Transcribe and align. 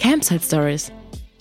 Campsite 0.00 0.42
Stories, 0.42 0.90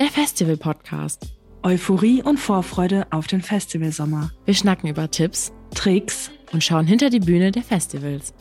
der 0.02 0.08
Festival-Podcast. 0.08 1.28
Euphorie 1.64 2.22
und 2.22 2.38
Vorfreude 2.38 3.08
auf 3.10 3.26
den 3.26 3.42
Festivalsommer. 3.42 4.32
Wir 4.44 4.54
schnacken 4.54 4.90
über 4.90 5.10
Tipps 5.10 5.54
Tricks 5.74 6.30
und 6.52 6.62
schauen 6.62 6.86
hinter 6.86 7.10
die 7.10 7.22
Bühne 7.22 7.52
der 7.52 7.64
Festivals. 7.64 8.34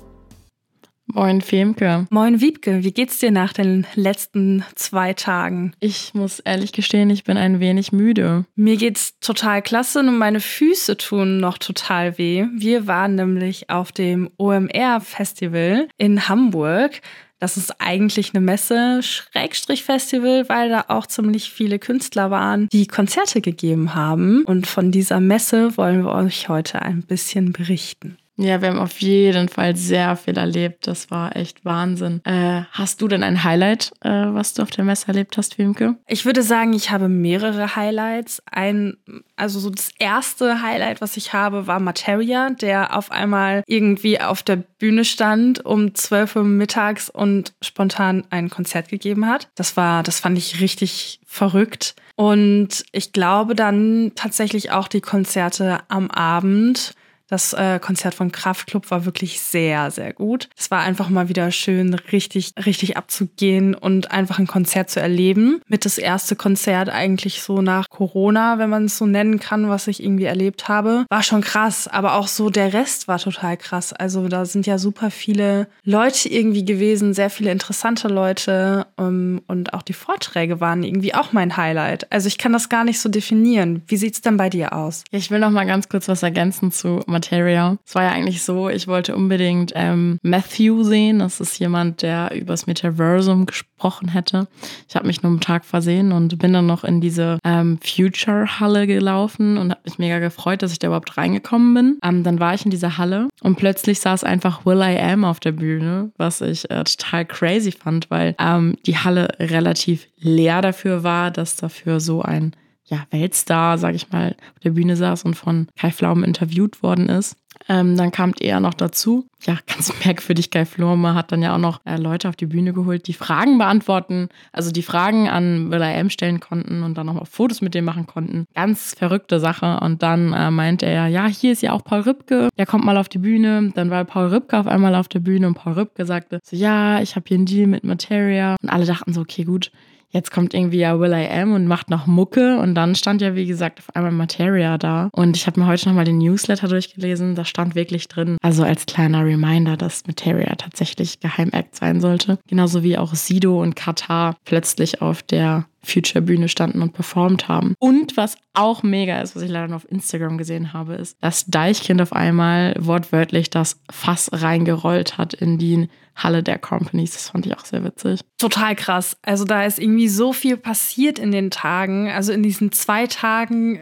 Moin 1.06 1.40
Femke. 1.40 2.06
Moin 2.10 2.40
Wiebke, 2.40 2.84
wie 2.84 2.92
geht's 2.92 3.18
dir 3.18 3.30
nach 3.30 3.52
den 3.52 3.86
letzten 3.94 4.64
zwei 4.74 5.14
Tagen? 5.14 5.72
Ich 5.80 6.12
muss 6.14 6.40
ehrlich 6.40 6.72
gestehen, 6.72 7.08
ich 7.10 7.24
bin 7.24 7.38
ein 7.38 7.60
wenig 7.60 7.92
müde. 7.92 8.44
Mir 8.56 8.76
geht's 8.76 9.18
total 9.20 9.62
klasse 9.62 10.00
und 10.00 10.18
meine 10.18 10.40
Füße 10.40 10.96
tun 10.96 11.38
noch 11.38 11.58
total 11.58 12.18
weh. 12.18 12.46
Wir 12.56 12.86
waren 12.86 13.14
nämlich 13.14 13.70
auf 13.70 13.92
dem 13.92 14.30
OMR 14.36 15.00
Festival 15.00 15.88
in 15.96 16.28
Hamburg. 16.28 17.00
Das 17.40 17.56
ist 17.56 17.80
eigentlich 17.80 18.34
eine 18.34 18.44
Messe, 18.44 19.00
Schrägstrich 19.02 19.84
Festival, 19.84 20.48
weil 20.48 20.70
da 20.70 20.86
auch 20.88 21.06
ziemlich 21.06 21.52
viele 21.52 21.78
Künstler 21.78 22.30
waren, 22.30 22.68
die 22.72 22.86
Konzerte 22.86 23.40
gegeben 23.40 23.94
haben. 23.94 24.44
Und 24.44 24.66
von 24.66 24.90
dieser 24.90 25.20
Messe 25.20 25.76
wollen 25.76 26.04
wir 26.04 26.12
euch 26.12 26.48
heute 26.48 26.82
ein 26.82 27.02
bisschen 27.02 27.52
berichten. 27.52 28.18
Ja, 28.40 28.62
wir 28.62 28.68
haben 28.68 28.78
auf 28.78 29.00
jeden 29.00 29.48
Fall 29.48 29.74
sehr 29.74 30.14
viel 30.14 30.38
erlebt. 30.38 30.86
Das 30.86 31.10
war 31.10 31.34
echt 31.34 31.64
Wahnsinn. 31.64 32.20
Äh, 32.24 32.62
hast 32.70 33.02
du 33.02 33.08
denn 33.08 33.24
ein 33.24 33.42
Highlight, 33.42 33.90
äh, 34.00 34.08
was 34.10 34.54
du 34.54 34.62
auf 34.62 34.70
der 34.70 34.84
Messe 34.84 35.08
erlebt 35.08 35.36
hast, 35.36 35.58
Wimke? 35.58 35.96
Ich 36.06 36.24
würde 36.24 36.44
sagen, 36.44 36.72
ich 36.72 36.92
habe 36.92 37.08
mehrere 37.08 37.74
Highlights. 37.74 38.40
Ein, 38.48 38.96
also 39.34 39.58
so 39.58 39.70
das 39.70 39.90
erste 39.98 40.62
Highlight, 40.62 41.00
was 41.00 41.16
ich 41.16 41.32
habe, 41.32 41.66
war 41.66 41.80
Materia, 41.80 42.50
der 42.50 42.96
auf 42.96 43.10
einmal 43.10 43.64
irgendwie 43.66 44.20
auf 44.20 44.44
der 44.44 44.56
Bühne 44.56 45.04
stand 45.04 45.64
um 45.64 45.96
12 45.96 46.36
Uhr 46.36 46.44
mittags 46.44 47.10
und 47.10 47.54
spontan 47.60 48.22
ein 48.30 48.50
Konzert 48.50 48.88
gegeben 48.88 49.26
hat. 49.26 49.48
Das 49.56 49.76
war, 49.76 50.04
das 50.04 50.20
fand 50.20 50.38
ich 50.38 50.60
richtig 50.60 51.18
verrückt. 51.26 51.96
Und 52.14 52.84
ich 52.92 53.12
glaube 53.12 53.56
dann 53.56 54.12
tatsächlich 54.14 54.70
auch 54.70 54.86
die 54.86 55.00
Konzerte 55.00 55.80
am 55.88 56.08
Abend 56.08 56.94
das 57.28 57.52
äh, 57.52 57.78
Konzert 57.78 58.14
von 58.14 58.32
Kraftklub 58.32 58.90
war 58.90 59.04
wirklich 59.04 59.40
sehr, 59.40 59.90
sehr 59.90 60.12
gut. 60.12 60.48
Es 60.56 60.70
war 60.70 60.80
einfach 60.80 61.10
mal 61.10 61.28
wieder 61.28 61.50
schön, 61.50 61.94
richtig, 61.94 62.52
richtig 62.64 62.96
abzugehen 62.96 63.74
und 63.74 64.10
einfach 64.10 64.38
ein 64.38 64.46
Konzert 64.46 64.90
zu 64.90 65.00
erleben. 65.00 65.60
Mit 65.68 65.84
das 65.84 65.98
erste 65.98 66.36
Konzert 66.36 66.88
eigentlich 66.88 67.42
so 67.42 67.60
nach 67.60 67.88
Corona, 67.90 68.58
wenn 68.58 68.70
man 68.70 68.86
es 68.86 68.96
so 68.96 69.06
nennen 69.06 69.38
kann, 69.38 69.68
was 69.68 69.88
ich 69.88 70.02
irgendwie 70.02 70.24
erlebt 70.24 70.68
habe. 70.68 71.04
War 71.10 71.22
schon 71.22 71.42
krass, 71.42 71.86
aber 71.86 72.14
auch 72.14 72.28
so 72.28 72.48
der 72.48 72.72
Rest 72.72 73.08
war 73.08 73.18
total 73.18 73.56
krass. 73.56 73.92
Also 73.92 74.28
da 74.28 74.44
sind 74.44 74.66
ja 74.66 74.78
super 74.78 75.10
viele 75.10 75.68
Leute 75.84 76.28
irgendwie 76.28 76.64
gewesen, 76.64 77.12
sehr 77.12 77.30
viele 77.30 77.50
interessante 77.52 78.08
Leute 78.08 78.86
um, 78.96 79.06
ähm, 79.06 79.42
und 79.46 79.74
auch 79.74 79.82
die 79.82 79.92
Vorträge 79.92 80.60
waren 80.60 80.82
irgendwie 80.82 81.14
auch 81.14 81.32
mein 81.32 81.56
Highlight. 81.56 82.10
Also 82.12 82.28
ich 82.28 82.38
kann 82.38 82.52
das 82.52 82.68
gar 82.68 82.84
nicht 82.84 83.00
so 83.00 83.08
definieren. 83.08 83.82
Wie 83.86 83.96
sieht's 83.96 84.20
denn 84.20 84.36
bei 84.36 84.48
dir 84.48 84.72
aus? 84.72 85.04
Ich 85.10 85.30
will 85.30 85.38
noch 85.38 85.50
mal 85.50 85.66
ganz 85.66 85.88
kurz 85.88 86.08
was 86.08 86.22
ergänzen 86.22 86.72
zu 86.72 87.02
Materia. 87.18 87.76
Es 87.84 87.96
war 87.96 88.04
ja 88.04 88.10
eigentlich 88.10 88.42
so, 88.42 88.68
ich 88.68 88.86
wollte 88.86 89.16
unbedingt 89.16 89.72
ähm, 89.74 90.18
Matthew 90.22 90.84
sehen. 90.84 91.18
Das 91.18 91.40
ist 91.40 91.58
jemand, 91.58 92.02
der 92.02 92.30
übers 92.34 92.68
Metaversum 92.68 93.46
gesprochen 93.46 94.08
hätte. 94.08 94.46
Ich 94.88 94.94
habe 94.94 95.06
mich 95.06 95.22
nur 95.22 95.32
einen 95.32 95.40
Tag 95.40 95.64
versehen 95.64 96.12
und 96.12 96.38
bin 96.38 96.52
dann 96.52 96.66
noch 96.66 96.84
in 96.84 97.00
diese 97.00 97.38
ähm, 97.44 97.80
Future-Halle 97.82 98.86
gelaufen 98.86 99.58
und 99.58 99.70
habe 99.70 99.80
mich 99.84 99.98
mega 99.98 100.20
gefreut, 100.20 100.62
dass 100.62 100.70
ich 100.70 100.78
da 100.78 100.86
überhaupt 100.86 101.18
reingekommen 101.18 101.74
bin. 101.74 101.98
Ähm, 102.04 102.22
dann 102.22 102.38
war 102.38 102.54
ich 102.54 102.64
in 102.64 102.70
dieser 102.70 102.98
Halle 102.98 103.28
und 103.42 103.56
plötzlich 103.56 103.98
saß 103.98 104.22
einfach 104.22 104.64
Will 104.64 104.80
I 104.80 104.98
Am 104.98 105.24
auf 105.24 105.40
der 105.40 105.52
Bühne, 105.52 106.12
was 106.18 106.40
ich 106.40 106.70
äh, 106.70 106.84
total 106.84 107.24
crazy 107.24 107.72
fand, 107.72 108.10
weil 108.10 108.36
ähm, 108.38 108.76
die 108.86 108.96
Halle 108.96 109.28
relativ 109.40 110.06
leer 110.20 110.62
dafür 110.62 111.02
war, 111.02 111.32
dass 111.32 111.56
dafür 111.56 111.98
so 111.98 112.22
ein 112.22 112.54
ja, 112.88 113.04
Weltstar, 113.10 113.78
sag 113.78 113.94
ich 113.94 114.10
mal, 114.10 114.36
auf 114.54 114.60
der 114.64 114.70
Bühne 114.70 114.96
saß 114.96 115.24
und 115.24 115.34
von 115.34 115.68
Kai 115.76 115.90
Pflaume 115.90 116.26
interviewt 116.26 116.82
worden 116.82 117.08
ist. 117.08 117.36
Ähm, 117.68 117.96
dann 117.96 118.10
kam 118.10 118.32
er 118.40 118.60
noch 118.60 118.74
dazu. 118.74 119.26
Ja, 119.42 119.58
ganz 119.66 119.92
merkwürdig, 120.04 120.50
Kai 120.50 120.64
Pflaume 120.64 121.14
hat 121.14 121.32
dann 121.32 121.42
ja 121.42 121.54
auch 121.54 121.58
noch 121.58 121.80
äh, 121.84 121.96
Leute 121.96 122.28
auf 122.28 122.36
die 122.36 122.46
Bühne 122.46 122.72
geholt, 122.72 123.06
die 123.06 123.12
Fragen 123.12 123.58
beantworten, 123.58 124.28
also 124.52 124.70
die 124.70 124.82
Fragen 124.82 125.28
an 125.28 125.70
Will 125.70 126.10
stellen 126.10 126.40
konnten 126.40 126.82
und 126.82 126.96
dann 126.96 127.08
auch 127.08 127.14
mal 127.14 127.24
Fotos 127.24 127.60
mit 127.60 127.74
dem 127.74 127.84
machen 127.84 128.06
konnten. 128.06 128.46
Ganz 128.54 128.94
verrückte 128.96 129.40
Sache. 129.40 129.80
Und 129.80 130.02
dann 130.02 130.32
äh, 130.32 130.50
meinte 130.50 130.86
er, 130.86 131.08
ja, 131.08 131.26
hier 131.26 131.52
ist 131.52 131.62
ja 131.62 131.72
auch 131.72 131.84
Paul 131.84 132.00
Rübke, 132.00 132.48
der 132.56 132.66
kommt 132.66 132.84
mal 132.84 132.96
auf 132.96 133.08
die 133.08 133.18
Bühne. 133.18 133.70
Dann 133.74 133.90
war 133.90 134.04
Paul 134.04 134.28
Rübke 134.28 134.58
auf 134.58 134.66
einmal 134.66 134.94
auf 134.94 135.08
der 135.08 135.20
Bühne 135.20 135.46
und 135.46 135.54
Paul 135.54 135.74
Rübke 135.74 136.06
sagte 136.06 136.40
so, 136.42 136.56
ja, 136.56 137.00
ich 137.00 137.16
habe 137.16 137.24
hier 137.28 137.36
einen 137.36 137.46
Deal 137.46 137.66
mit 137.66 137.84
Materia. 137.84 138.56
Und 138.62 138.70
alle 138.70 138.86
dachten 138.86 139.12
so, 139.12 139.20
okay, 139.20 139.44
gut, 139.44 139.70
jetzt 140.10 140.30
kommt 140.30 140.54
irgendwie 140.54 140.78
ja 140.78 140.98
Will 140.98 141.12
I 141.12 141.28
Am 141.28 141.52
und 141.52 141.66
macht 141.66 141.90
noch 141.90 142.06
Mucke 142.06 142.58
und 142.58 142.74
dann 142.74 142.94
stand 142.94 143.20
ja, 143.20 143.34
wie 143.34 143.46
gesagt, 143.46 143.80
auf 143.80 143.94
einmal 143.94 144.12
Materia 144.12 144.78
da. 144.78 145.08
Und 145.12 145.36
ich 145.36 145.46
habe 145.46 145.60
mir 145.60 145.66
heute 145.66 145.88
nochmal 145.88 146.04
den 146.04 146.18
Newsletter 146.18 146.68
durchgelesen, 146.68 147.34
da 147.34 147.44
stand 147.44 147.74
wirklich 147.74 148.08
drin, 148.08 148.36
also 148.42 148.62
als 148.62 148.86
kleiner 148.86 149.24
Reminder, 149.24 149.76
dass 149.76 150.06
Materia 150.06 150.54
tatsächlich 150.54 151.20
Geheimact 151.20 151.76
sein 151.76 152.00
sollte. 152.00 152.38
Genauso 152.48 152.82
wie 152.82 152.98
auch 152.98 153.14
Sido 153.14 153.62
und 153.62 153.76
Katar 153.76 154.36
plötzlich 154.44 155.02
auf 155.02 155.22
der 155.22 155.66
Future-Bühne 155.82 156.48
standen 156.48 156.82
und 156.82 156.92
performt 156.92 157.48
haben. 157.48 157.74
Und 157.78 158.16
was 158.16 158.36
auch 158.52 158.82
mega 158.82 159.20
ist, 159.20 159.36
was 159.36 159.42
ich 159.42 159.50
leider 159.50 159.68
nur 159.68 159.76
auf 159.76 159.90
Instagram 159.90 160.38
gesehen 160.38 160.72
habe, 160.72 160.94
ist, 160.94 161.16
dass 161.20 161.46
Deichkind 161.46 162.02
auf 162.02 162.12
einmal 162.12 162.74
wortwörtlich 162.78 163.50
das 163.50 163.80
Fass 163.90 164.30
reingerollt 164.32 165.18
hat 165.18 165.34
in 165.34 165.58
die 165.58 165.88
Halle 166.18 166.42
der 166.42 166.58
Companies. 166.58 167.12
Das 167.12 167.30
fand 167.30 167.46
ich 167.46 167.56
auch 167.56 167.64
sehr 167.64 167.84
witzig. 167.84 168.20
Total 168.38 168.74
krass. 168.76 169.16
Also 169.22 169.44
da 169.44 169.64
ist 169.64 169.78
irgendwie 169.78 170.08
so 170.08 170.32
viel 170.32 170.56
passiert 170.56 171.18
in 171.18 171.32
den 171.32 171.50
Tagen. 171.50 172.10
Also 172.10 172.32
in 172.32 172.42
diesen 172.42 172.72
zwei 172.72 173.06
Tagen, 173.06 173.80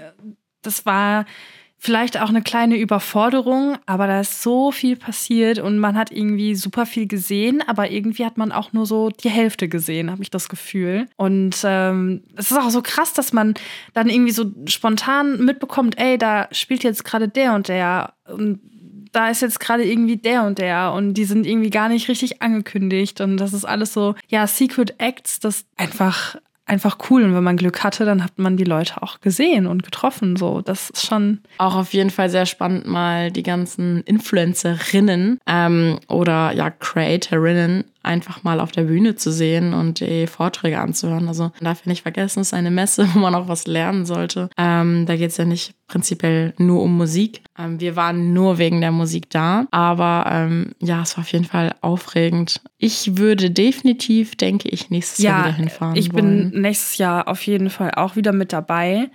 das 0.62 0.86
war 0.86 1.24
vielleicht 1.78 2.18
auch 2.20 2.30
eine 2.30 2.42
kleine 2.42 2.76
Überforderung, 2.76 3.76
aber 3.86 4.06
da 4.06 4.20
ist 4.20 4.42
so 4.42 4.72
viel 4.72 4.96
passiert 4.96 5.58
und 5.58 5.78
man 5.78 5.96
hat 5.96 6.10
irgendwie 6.10 6.54
super 6.54 6.86
viel 6.86 7.06
gesehen, 7.06 7.62
aber 7.66 7.90
irgendwie 7.90 8.24
hat 8.24 8.38
man 8.38 8.50
auch 8.50 8.72
nur 8.72 8.86
so 8.86 9.10
die 9.10 9.28
Hälfte 9.28 9.68
gesehen, 9.68 10.10
habe 10.10 10.22
ich 10.22 10.30
das 10.30 10.48
Gefühl. 10.48 11.06
Und 11.16 11.56
ähm, 11.64 12.24
es 12.34 12.50
ist 12.50 12.58
auch 12.58 12.70
so 12.70 12.82
krass, 12.82 13.12
dass 13.12 13.32
man 13.32 13.54
dann 13.92 14.08
irgendwie 14.08 14.32
so 14.32 14.46
spontan 14.66 15.44
mitbekommt, 15.44 15.98
ey, 15.98 16.18
da 16.18 16.48
spielt 16.50 16.82
jetzt 16.82 17.04
gerade 17.04 17.28
der 17.28 17.54
und 17.54 17.68
der 17.68 18.14
und 18.26 18.60
da 19.16 19.30
ist 19.30 19.40
jetzt 19.40 19.60
gerade 19.60 19.84
irgendwie 19.84 20.16
der 20.16 20.44
und 20.44 20.58
der 20.58 20.92
und 20.92 21.14
die 21.14 21.24
sind 21.24 21.46
irgendwie 21.46 21.70
gar 21.70 21.88
nicht 21.88 22.08
richtig 22.08 22.42
angekündigt 22.42 23.20
und 23.22 23.38
das 23.38 23.54
ist 23.54 23.64
alles 23.64 23.92
so, 23.92 24.14
ja, 24.28 24.46
Secret 24.46 24.94
Acts, 24.98 25.40
das 25.40 25.64
einfach 25.76 26.36
einfach 26.66 26.98
cool. 27.08 27.22
Und 27.22 27.34
wenn 27.34 27.44
man 27.44 27.56
Glück 27.56 27.82
hatte, 27.82 28.04
dann 28.04 28.22
hat 28.22 28.38
man 28.38 28.56
die 28.56 28.64
Leute 28.64 29.02
auch 29.02 29.20
gesehen 29.20 29.66
und 29.66 29.84
getroffen. 29.84 30.36
So, 30.36 30.60
das 30.60 30.90
ist 30.90 31.06
schon. 31.06 31.40
Auch 31.58 31.76
auf 31.76 31.92
jeden 31.94 32.10
Fall 32.10 32.28
sehr 32.28 32.44
spannend, 32.44 32.86
mal 32.86 33.30
die 33.30 33.44
ganzen 33.44 34.02
Influencerinnen 34.02 35.38
ähm, 35.46 35.98
oder 36.08 36.52
ja, 36.52 36.70
Creatorinnen 36.70 37.84
einfach 38.06 38.42
mal 38.42 38.60
auf 38.60 38.72
der 38.72 38.84
Bühne 38.84 39.16
zu 39.16 39.30
sehen 39.30 39.74
und 39.74 40.00
die 40.00 40.26
Vorträge 40.26 40.80
anzuhören. 40.80 41.28
Also 41.28 41.44
man 41.44 41.64
darf 41.64 41.84
ja 41.84 41.90
nicht 41.90 42.02
vergessen, 42.02 42.40
es 42.40 42.48
ist 42.48 42.54
eine 42.54 42.70
Messe, 42.70 43.08
wo 43.14 43.18
man 43.18 43.34
auch 43.34 43.48
was 43.48 43.66
lernen 43.66 44.06
sollte. 44.06 44.48
Ähm, 44.56 45.06
da 45.06 45.16
geht 45.16 45.30
es 45.30 45.36
ja 45.36 45.44
nicht 45.44 45.74
prinzipiell 45.86 46.54
nur 46.58 46.82
um 46.82 46.96
Musik. 46.96 47.42
Ähm, 47.58 47.80
wir 47.80 47.96
waren 47.96 48.32
nur 48.32 48.58
wegen 48.58 48.80
der 48.80 48.92
Musik 48.92 49.30
da, 49.30 49.66
aber 49.70 50.26
ähm, 50.30 50.72
ja, 50.80 51.02
es 51.02 51.16
war 51.16 51.22
auf 51.22 51.32
jeden 51.32 51.44
Fall 51.44 51.74
aufregend. 51.80 52.60
Ich 52.78 53.18
würde 53.18 53.50
definitiv, 53.50 54.36
denke 54.36 54.68
ich, 54.68 54.90
nächstes 54.90 55.18
ja, 55.18 55.30
Jahr 55.30 55.44
wieder 55.46 55.56
hinfahren. 55.56 55.96
Ich 55.96 56.12
wollen. 56.12 56.50
bin 56.50 56.60
nächstes 56.62 56.98
Jahr 56.98 57.28
auf 57.28 57.42
jeden 57.42 57.70
Fall 57.70 57.92
auch 57.92 58.16
wieder 58.16 58.32
mit 58.32 58.52
dabei. 58.52 59.10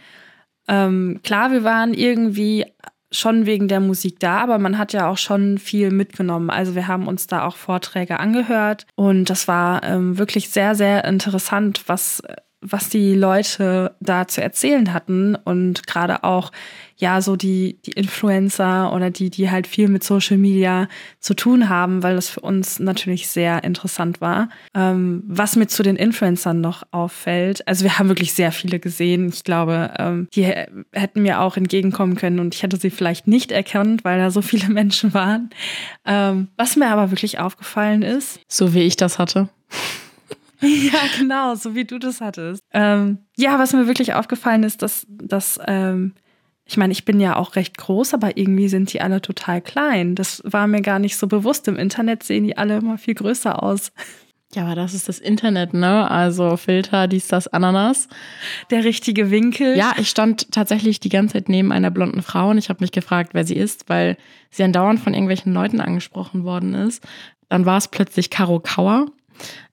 Ähm, 0.68 1.20
klar, 1.24 1.52
wir 1.52 1.64
waren 1.64 1.94
irgendwie 1.94 2.66
schon 3.12 3.46
wegen 3.46 3.68
der 3.68 3.80
Musik 3.80 4.20
da, 4.20 4.40
aber 4.40 4.58
man 4.58 4.78
hat 4.78 4.94
ja 4.94 5.10
auch 5.10 5.18
schon 5.18 5.58
viel 5.58 5.92
mitgenommen. 5.92 6.50
Also 6.50 6.76
wir 6.76 6.88
haben 6.88 7.08
uns 7.08 7.28
da 7.28 7.46
auch 7.46 7.56
Vorträge 7.56 8.20
angehört 8.20 8.86
und 8.96 9.30
das 9.30 9.48
war 9.48 9.84
ähm, 9.84 10.18
wirklich 10.18 10.50
sehr, 10.50 10.76
sehr 10.76 11.04
interessant, 11.04 11.84
was 11.88 12.24
was 12.62 12.90
die 12.90 13.16
Leute 13.16 13.96
da 14.00 14.28
zu 14.28 14.42
erzählen 14.42 14.94
hatten 14.94 15.36
und 15.36 15.88
gerade 15.88 16.24
auch 16.24 16.52
ja 16.98 17.20
so 17.20 17.36
die 17.36 17.80
die 17.86 17.94
Influencer 17.94 18.94
oder 18.94 19.10
die 19.10 19.32
die 19.32 19.50
halt 19.50 19.66
viel 19.66 19.88
mit 19.88 20.04
Social 20.04 20.38
Media 20.38 20.88
zu 21.20 21.34
tun 21.34 21.70
haben, 21.70 22.04
weil 22.04 22.16
das 22.16 22.30
für 22.30 22.42
uns 22.42 22.80
natürlich 22.80 23.28
sehr 23.28 23.64
interessant 23.64 24.22
war. 24.22 24.50
Ähm, 24.76 25.24
was 25.26 25.56
mir 25.56 25.66
zu 25.68 25.82
den 25.82 25.96
Influencern 25.96 26.62
noch 26.62 26.84
auffällt, 26.92 27.68
also 27.68 27.84
wir 27.84 27.98
haben 27.98 28.10
wirklich 28.10 28.34
sehr 28.34 28.52
viele 28.52 28.80
gesehen. 28.80 29.30
Ich 29.30 29.44
glaube, 29.44 29.92
ähm, 29.98 30.28
die 30.36 30.44
hätten 30.92 31.24
mir 31.24 31.42
auch 31.42 31.58
entgegenkommen 31.58 32.16
können 32.16 32.40
und 32.40 32.54
ich 32.54 32.62
hätte 32.62 32.78
sie 32.78 32.92
vielleicht 32.92 33.28
nicht 33.28 33.52
erkannt, 33.52 34.04
weil 34.04 34.20
da 34.20 34.30
so 34.30 34.44
viele 34.44 34.70
Menschen 34.70 35.16
waren. 35.16 35.50
Ähm, 36.06 36.50
was 36.58 36.76
mir 36.76 36.90
aber 36.90 37.10
wirklich 37.10 37.40
aufgefallen 37.40 38.04
ist, 38.04 38.40
so 38.48 38.76
wie 38.76 38.82
ich 38.82 38.96
das 38.96 39.18
hatte. 39.18 39.50
Ja, 40.92 41.00
genau, 41.18 41.56
so 41.56 41.76
wie 41.76 41.86
du 41.86 41.98
das 41.98 42.22
hattest. 42.22 42.64
Ähm, 42.72 43.20
ja, 43.36 43.58
was 43.58 43.74
mir 43.74 43.88
wirklich 43.88 44.14
aufgefallen 44.14 44.64
ist, 44.64 44.82
dass, 44.82 45.06
dass 45.10 45.60
ähm, 45.68 46.14
ich 46.66 46.78
meine, 46.78 46.94
ich 46.94 47.04
bin 47.04 47.20
ja 47.20 47.36
auch 47.36 47.56
recht 47.56 47.78
groß, 47.78 48.14
aber 48.14 48.38
irgendwie 48.38 48.70
sind 48.70 48.94
die 48.94 49.02
alle 49.02 49.22
total 49.22 49.62
klein. 49.62 50.16
Das 50.16 50.42
war 50.46 50.68
mir 50.68 50.82
gar 50.82 51.00
nicht 51.00 51.18
so 51.18 51.28
bewusst. 51.28 51.68
Im 51.68 51.76
Internet 51.76 52.24
sehen 52.24 52.46
die 52.46 52.58
alle 52.58 52.78
immer 52.78 52.98
viel 52.98 53.16
größer 53.16 53.62
aus. 53.62 53.92
Ja, 54.54 54.64
aber 54.64 54.76
das 54.76 54.94
ist 54.94 55.08
das 55.08 55.20
Internet, 55.20 55.74
ne? 55.74 56.10
Also 56.10 56.58
Filter, 56.58 57.08
dies, 57.08 57.28
das, 57.28 57.48
Ananas. 57.48 58.08
Der 58.70 58.84
richtige 58.84 59.32
Winkel. 59.32 59.78
Ja, 59.78 59.94
ich 59.98 60.10
stand 60.10 60.52
tatsächlich 60.52 61.00
die 61.00 61.10
ganze 61.10 61.34
Zeit 61.34 61.50
neben 61.50 61.72
einer 61.72 61.90
blonden 61.92 62.22
Frau 62.22 62.50
und 62.50 62.58
ich 62.58 62.70
habe 62.70 62.84
mich 62.84 62.92
gefragt, 62.92 63.34
wer 63.34 63.46
sie 63.46 63.56
ist, 63.56 63.90
weil 63.90 64.18
sie 64.50 64.64
andauernd 64.64 65.00
von 65.00 65.14
irgendwelchen 65.14 65.54
Leuten 65.54 65.80
angesprochen 65.80 66.44
worden 66.44 66.74
ist. 66.74 67.04
Dann 67.50 67.66
war 67.66 67.78
es 67.78 67.88
plötzlich 67.88 68.30
Caro 68.30 68.60
Kauer. 68.60 69.08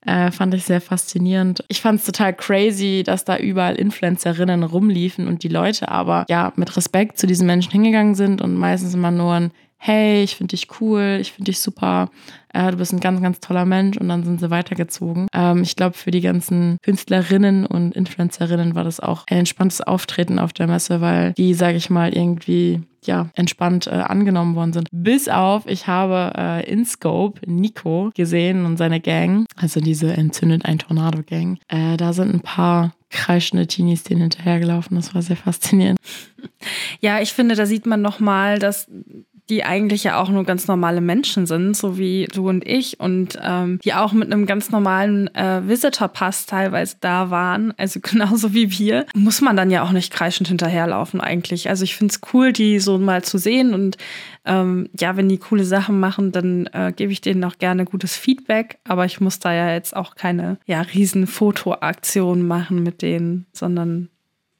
Äh, 0.08 0.30
fand 0.30 0.54
ich 0.54 0.64
sehr 0.64 0.80
faszinierend. 0.80 1.62
Ich 1.68 1.82
fand 1.82 2.00
es 2.00 2.06
total 2.06 2.32
crazy, 2.32 3.02
dass 3.04 3.26
da 3.26 3.36
überall 3.36 3.74
Influencerinnen 3.74 4.62
rumliefen 4.62 5.28
und 5.28 5.42
die 5.42 5.48
Leute 5.48 5.90
aber 5.90 6.24
ja 6.30 6.50
mit 6.56 6.74
Respekt 6.78 7.18
zu 7.18 7.26
diesen 7.26 7.46
Menschen 7.46 7.72
hingegangen 7.72 8.14
sind 8.14 8.40
und 8.40 8.54
meistens 8.54 8.94
immer 8.94 9.10
nur 9.10 9.34
ein 9.34 9.50
hey, 9.78 10.22
ich 10.22 10.36
finde 10.36 10.56
dich 10.56 10.68
cool, 10.80 11.18
ich 11.20 11.32
finde 11.32 11.50
dich 11.50 11.60
super, 11.60 12.10
äh, 12.52 12.70
du 12.70 12.76
bist 12.76 12.92
ein 12.92 13.00
ganz, 13.00 13.22
ganz 13.22 13.40
toller 13.40 13.64
Mensch 13.64 13.96
und 13.96 14.08
dann 14.08 14.24
sind 14.24 14.40
sie 14.40 14.50
weitergezogen. 14.50 15.28
Ähm, 15.32 15.62
ich 15.62 15.76
glaube, 15.76 15.96
für 15.96 16.10
die 16.10 16.20
ganzen 16.20 16.78
Künstlerinnen 16.82 17.66
und 17.66 17.94
Influencerinnen 17.94 18.74
war 18.74 18.84
das 18.84 19.00
auch 19.00 19.24
ein 19.30 19.38
entspanntes 19.38 19.80
Auftreten 19.80 20.38
auf 20.38 20.52
der 20.52 20.66
Messe, 20.66 21.00
weil 21.00 21.32
die, 21.34 21.54
sage 21.54 21.76
ich 21.76 21.90
mal, 21.90 22.14
irgendwie 22.14 22.82
ja, 23.04 23.30
entspannt 23.34 23.86
äh, 23.86 23.90
angenommen 23.90 24.54
worden 24.56 24.72
sind. 24.72 24.88
Bis 24.90 25.28
auf, 25.28 25.66
ich 25.66 25.86
habe 25.86 26.32
äh, 26.36 26.70
in 26.70 26.84
Scope 26.84 27.40
Nico 27.50 28.10
gesehen 28.14 28.64
und 28.64 28.76
seine 28.76 29.00
Gang, 29.00 29.46
also 29.56 29.80
diese 29.80 30.12
Entzündet 30.12 30.64
ein 30.64 30.78
Tornado-Gang. 30.78 31.58
Äh, 31.68 31.96
da 31.96 32.12
sind 32.12 32.34
ein 32.34 32.40
paar 32.40 32.92
kreischende 33.10 33.66
Teenies 33.66 34.02
denen 34.02 34.22
hinterhergelaufen. 34.22 34.96
Das 34.96 35.14
war 35.14 35.22
sehr 35.22 35.36
faszinierend. 35.36 35.98
Ja, 37.00 37.20
ich 37.20 37.32
finde, 37.32 37.54
da 37.54 37.66
sieht 37.66 37.86
man 37.86 38.02
nochmal, 38.02 38.58
dass 38.58 38.86
die 39.50 39.64
eigentlich 39.64 40.04
ja 40.04 40.20
auch 40.20 40.28
nur 40.28 40.44
ganz 40.44 40.68
normale 40.68 41.00
Menschen 41.00 41.46
sind, 41.46 41.76
so 41.76 41.96
wie 41.96 42.26
du 42.32 42.48
und 42.48 42.66
ich, 42.66 43.00
und 43.00 43.38
ähm, 43.42 43.78
die 43.82 43.94
auch 43.94 44.12
mit 44.12 44.32
einem 44.32 44.46
ganz 44.46 44.70
normalen 44.70 45.34
äh, 45.34 45.66
Visitor-Pass 45.66 46.46
teilweise 46.46 46.96
da 47.00 47.30
waren, 47.30 47.72
also 47.76 48.00
genauso 48.02 48.52
wie 48.54 48.70
wir, 48.78 49.06
muss 49.14 49.40
man 49.40 49.56
dann 49.56 49.70
ja 49.70 49.82
auch 49.82 49.92
nicht 49.92 50.12
kreischend 50.12 50.48
hinterherlaufen 50.48 51.20
eigentlich. 51.20 51.68
Also 51.68 51.84
ich 51.84 51.96
finde 51.96 52.12
es 52.12 52.20
cool, 52.32 52.52
die 52.52 52.78
so 52.78 52.98
mal 52.98 53.24
zu 53.24 53.38
sehen 53.38 53.74
und 53.74 53.96
ähm, 54.44 54.88
ja, 54.98 55.16
wenn 55.16 55.28
die 55.28 55.38
coole 55.38 55.64
Sachen 55.64 56.00
machen, 56.00 56.32
dann 56.32 56.66
äh, 56.72 56.92
gebe 56.94 57.12
ich 57.12 57.20
denen 57.20 57.44
auch 57.44 57.58
gerne 57.58 57.84
gutes 57.84 58.16
Feedback, 58.16 58.78
aber 58.84 59.04
ich 59.04 59.20
muss 59.20 59.38
da 59.38 59.52
ja 59.52 59.72
jetzt 59.72 59.96
auch 59.96 60.14
keine 60.14 60.58
ja, 60.66 60.80
riesen 60.80 61.26
Fotoaktion 61.26 62.46
machen 62.46 62.82
mit 62.82 63.02
denen, 63.02 63.46
sondern 63.52 64.08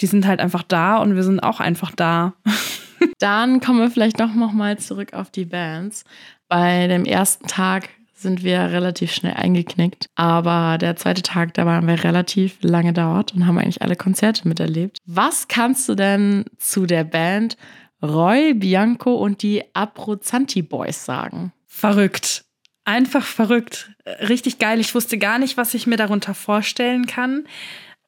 die 0.01 0.07
sind 0.07 0.27
halt 0.27 0.41
einfach 0.41 0.63
da 0.63 0.99
und 0.99 1.17
wir 1.17 1.23
sind 1.23 1.41
auch 1.41 1.61
einfach 1.61 1.91
da. 1.91 2.35
Dann 3.19 3.61
kommen 3.61 3.81
wir 3.81 3.91
vielleicht 3.91 4.21
doch 4.21 4.35
noch 4.35 4.53
mal 4.53 4.79
zurück 4.79 5.13
auf 5.13 5.31
die 5.31 5.45
Bands. 5.45 6.05
Bei 6.49 6.87
dem 6.87 7.05
ersten 7.05 7.47
Tag 7.47 7.89
sind 8.15 8.43
wir 8.43 8.59
relativ 8.73 9.13
schnell 9.13 9.35
eingeknickt, 9.35 10.09
aber 10.17 10.77
der 10.79 10.97
zweite 10.97 11.23
Tag, 11.23 11.55
da 11.55 11.67
waren 11.67 11.87
wir 11.87 12.03
relativ 12.03 12.59
lange 12.63 12.93
dort 12.93 13.33
und 13.33 13.47
haben 13.47 13.59
eigentlich 13.59 13.83
alle 13.83 13.97
Konzerte 13.97 14.49
miterlebt. 14.49 14.99
Was 15.07 15.47
kannst 15.47 15.89
du 15.89 15.95
denn 15.95 16.45
zu 16.59 16.87
der 16.87 17.05
Band 17.05 17.57
Roy, 18.03 18.55
Bianco 18.55 19.15
und 19.15 19.43
die 19.43 19.63
Abruzzanti 19.75 20.63
Boys 20.63 21.05
sagen? 21.05 21.53
Verrückt. 21.67 22.45
Einfach 22.85 23.25
verrückt. 23.25 23.91
Richtig 24.07 24.59
geil. 24.59 24.81
Ich 24.81 24.95
wusste 24.95 25.19
gar 25.19 25.39
nicht, 25.39 25.57
was 25.57 25.75
ich 25.75 25.87
mir 25.87 25.97
darunter 25.97 26.35
vorstellen 26.35 27.07
kann. 27.07 27.45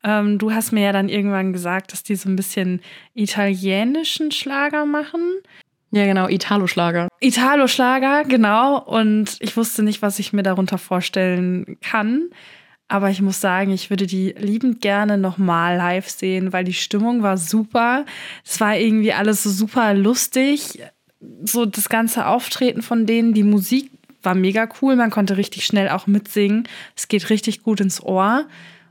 Ähm, 0.03 0.39
du 0.39 0.53
hast 0.53 0.73
mir 0.73 0.83
ja 0.85 0.93
dann 0.93 1.09
irgendwann 1.09 1.53
gesagt, 1.53 1.93
dass 1.93 2.03
die 2.03 2.17
so 2.17 2.29
ein 2.29 2.37
bisschen 2.37 2.81
italienischen 3.15 4.31
Schlager 4.31 4.87
machen. 4.87 5.21
Ja, 5.93 6.05
genau, 6.05 6.29
Italo-Schlager. 6.29 7.09
Italo-Schlager, 7.21 8.25
genau. 8.25 8.81
Und 8.81 9.37
ich 9.41 9.57
wusste 9.57 9.83
nicht, 9.83 10.03
was 10.03 10.19
ich 10.19 10.33
mir 10.33 10.43
darunter 10.43 10.79
vorstellen 10.79 11.79
kann. 11.81 12.31
Aber 12.87 13.11
ich 13.11 13.23
muss 13.23 13.41
sagen, 13.41 13.73
ich 13.73 13.91
würde 13.91 14.07
die 14.07 14.35
liebend 14.37 14.81
gerne 14.81 15.19
nochmal 15.19 15.77
live 15.77 16.09
sehen, 16.09 16.53
weil 16.53 16.65
die 16.65 16.75
Stimmung 16.75 17.23
war 17.23 17.37
super. 17.37 18.05
Es 18.45 18.61
war 18.61 18.77
irgendwie 18.77 19.13
alles 19.13 19.43
so 19.43 19.51
super 19.51 19.95
lustig. 19.95 20.81
So 21.45 21.67
das 21.67 21.89
ganze 21.89 22.27
Auftreten 22.27 22.83
von 22.83 23.07
denen, 23.07 23.33
die 23.33 23.45
Musik 23.45 23.91
war 24.23 24.35
mega 24.35 24.69
cool. 24.81 24.97
Man 24.97 25.11
konnte 25.11 25.37
richtig 25.37 25.67
schnell 25.67 25.89
auch 25.89 26.07
mitsingen. 26.07 26.69
Es 26.97 27.09
geht 27.09 27.31
richtig 27.31 27.63
gut 27.63 27.81
ins 27.81 28.03
Ohr. 28.03 28.47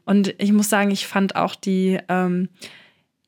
Und 0.09 0.33
ich 0.39 0.51
muss 0.51 0.69
sagen, 0.69 0.89
ich 0.89 1.05
fand 1.05 1.35
auch 1.35 1.53
die, 1.53 1.99
ähm, 2.09 2.49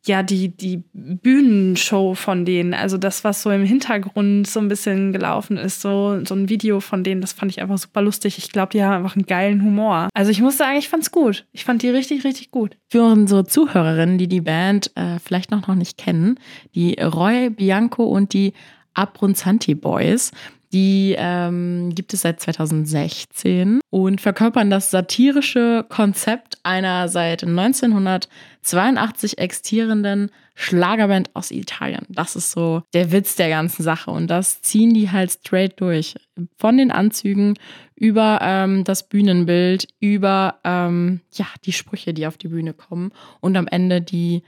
ja, 0.04 0.24
die, 0.24 0.50
die 0.50 0.82
Bühnenshow 0.94 2.16
von 2.16 2.44
denen, 2.44 2.74
also 2.74 2.98
das, 2.98 3.24
was 3.24 3.44
so 3.44 3.52
im 3.52 3.64
Hintergrund 3.64 4.48
so 4.48 4.60
ein 4.60 4.68
bisschen 4.68 5.14
gelaufen 5.14 5.58
ist, 5.58 5.82
so, 5.82 6.26
so 6.26 6.34
ein 6.34 6.50
Video 6.50 6.80
von 6.80 7.04
denen, 7.04 7.22
das 7.22 7.34
fand 7.34 7.52
ich 7.52 7.62
einfach 7.62 7.78
super 7.78 8.02
lustig. 8.02 8.40
Ich 8.40 8.52
glaube, 8.52 8.72
die 8.72 8.84
haben 8.84 8.96
einfach 8.96 9.16
einen 9.16 9.28
geilen 9.28 9.62
Humor. 9.62 10.10
Also 10.16 10.32
ich 10.32 10.42
muss 10.42 10.58
sagen, 10.58 10.80
ich 10.80 10.90
fand's 10.90 11.12
gut. 11.12 11.46
Ich 11.52 11.66
fand 11.66 11.84
die 11.84 11.90
richtig, 11.90 12.24
richtig 12.24 12.50
gut. 12.50 12.78
Für 12.90 13.04
unsere 13.04 13.46
Zuhörerinnen, 13.46 14.18
die 14.18 14.28
die 14.28 14.42
Band 14.42 14.90
äh, 14.96 15.20
vielleicht 15.24 15.52
noch, 15.52 15.68
noch 15.68 15.76
nicht 15.76 16.00
kennen, 16.00 16.40
die 16.74 16.96
Roy 16.96 17.52
Bianco 17.52 18.06
und 18.06 18.34
die 18.34 18.54
Abronzanti 18.96 19.76
Boys, 19.76 20.32
die 20.72 21.16
ähm, 21.18 21.94
gibt 21.94 22.14
es 22.14 22.22
seit 22.22 22.40
2016 22.40 23.82
und 23.90 24.22
verkörpern 24.22 24.70
das 24.70 24.92
satirische 24.92 25.86
Konzept 25.90 26.58
einer 26.64 27.10
seit 27.10 27.44
1982 27.44 29.38
existierenden 29.38 30.32
Schlagerband 30.56 31.32
aus 31.34 31.52
Italien. 31.52 32.06
Das 32.10 32.36
ist 32.36 32.52
so 32.52 32.84
der 32.94 33.12
Witz 33.12 33.36
der 33.36 33.50
ganzen 33.50 33.84
Sache 33.84 34.12
und 34.12 34.28
das 34.28 34.62
ziehen 34.62 34.94
die 34.94 35.12
halt 35.12 35.32
straight 35.32 35.80
durch. 35.80 36.16
Von 36.58 36.78
den 36.78 36.92
Anzügen 36.92 37.56
über 37.96 38.40
ähm, 38.42 38.84
das 38.84 39.08
Bühnenbild, 39.08 39.88
über 40.00 40.60
ähm, 40.64 41.22
ja, 41.34 41.48
die 41.66 41.74
Sprüche, 41.74 42.14
die 42.14 42.28
auf 42.28 42.38
die 42.38 42.48
Bühne 42.48 42.74
kommen 42.74 43.12
und 43.40 43.58
am 43.58 43.68
Ende 43.68 44.02
die 44.02 44.44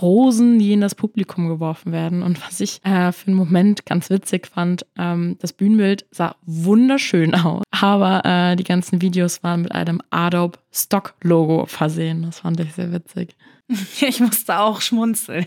Rosen, 0.00 0.58
die 0.58 0.72
in 0.72 0.80
das 0.80 0.94
Publikum 0.94 1.48
geworfen 1.48 1.92
werden. 1.92 2.22
Und 2.22 2.44
was 2.46 2.60
ich 2.60 2.84
äh, 2.84 3.12
für 3.12 3.28
einen 3.28 3.36
Moment 3.36 3.86
ganz 3.86 4.10
witzig 4.10 4.46
fand, 4.46 4.86
ähm, 4.98 5.36
das 5.40 5.52
Bühnenbild 5.52 6.06
sah 6.10 6.36
wunderschön 6.42 7.34
aus, 7.34 7.62
aber 7.70 8.24
äh, 8.24 8.56
die 8.56 8.64
ganzen 8.64 9.00
Videos 9.00 9.42
waren 9.42 9.62
mit 9.62 9.72
einem 9.72 10.00
Adobe 10.10 10.58
Stock 10.72 11.14
Logo 11.22 11.66
versehen. 11.66 12.22
Das 12.22 12.40
fand 12.40 12.60
ich 12.60 12.72
sehr 12.74 12.92
witzig. 12.92 13.36
Ich 14.00 14.20
musste 14.20 14.58
auch 14.58 14.82
schmunzeln. 14.82 15.46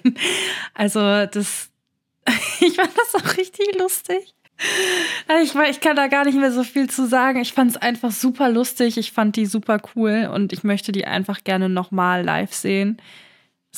Also 0.73 0.99
das, 1.27 1.69
ich 2.59 2.75
fand 2.75 2.89
das 2.97 3.21
auch 3.21 3.37
richtig 3.37 3.77
lustig. 3.77 4.33
Ich, 5.43 5.53
ich 5.53 5.81
kann 5.81 5.95
da 5.95 6.07
gar 6.07 6.25
nicht 6.25 6.37
mehr 6.37 6.51
so 6.51 6.63
viel 6.63 6.89
zu 6.89 7.07
sagen. 7.07 7.39
Ich 7.41 7.53
fand 7.53 7.71
es 7.71 7.77
einfach 7.77 8.11
super 8.11 8.49
lustig. 8.49 8.97
Ich 8.97 9.11
fand 9.11 9.35
die 9.35 9.45
super 9.45 9.79
cool 9.95 10.29
und 10.33 10.51
ich 10.51 10.63
möchte 10.63 10.91
die 10.91 11.05
einfach 11.05 11.43
gerne 11.43 11.69
nochmal 11.69 12.23
live 12.23 12.53
sehen. 12.53 12.97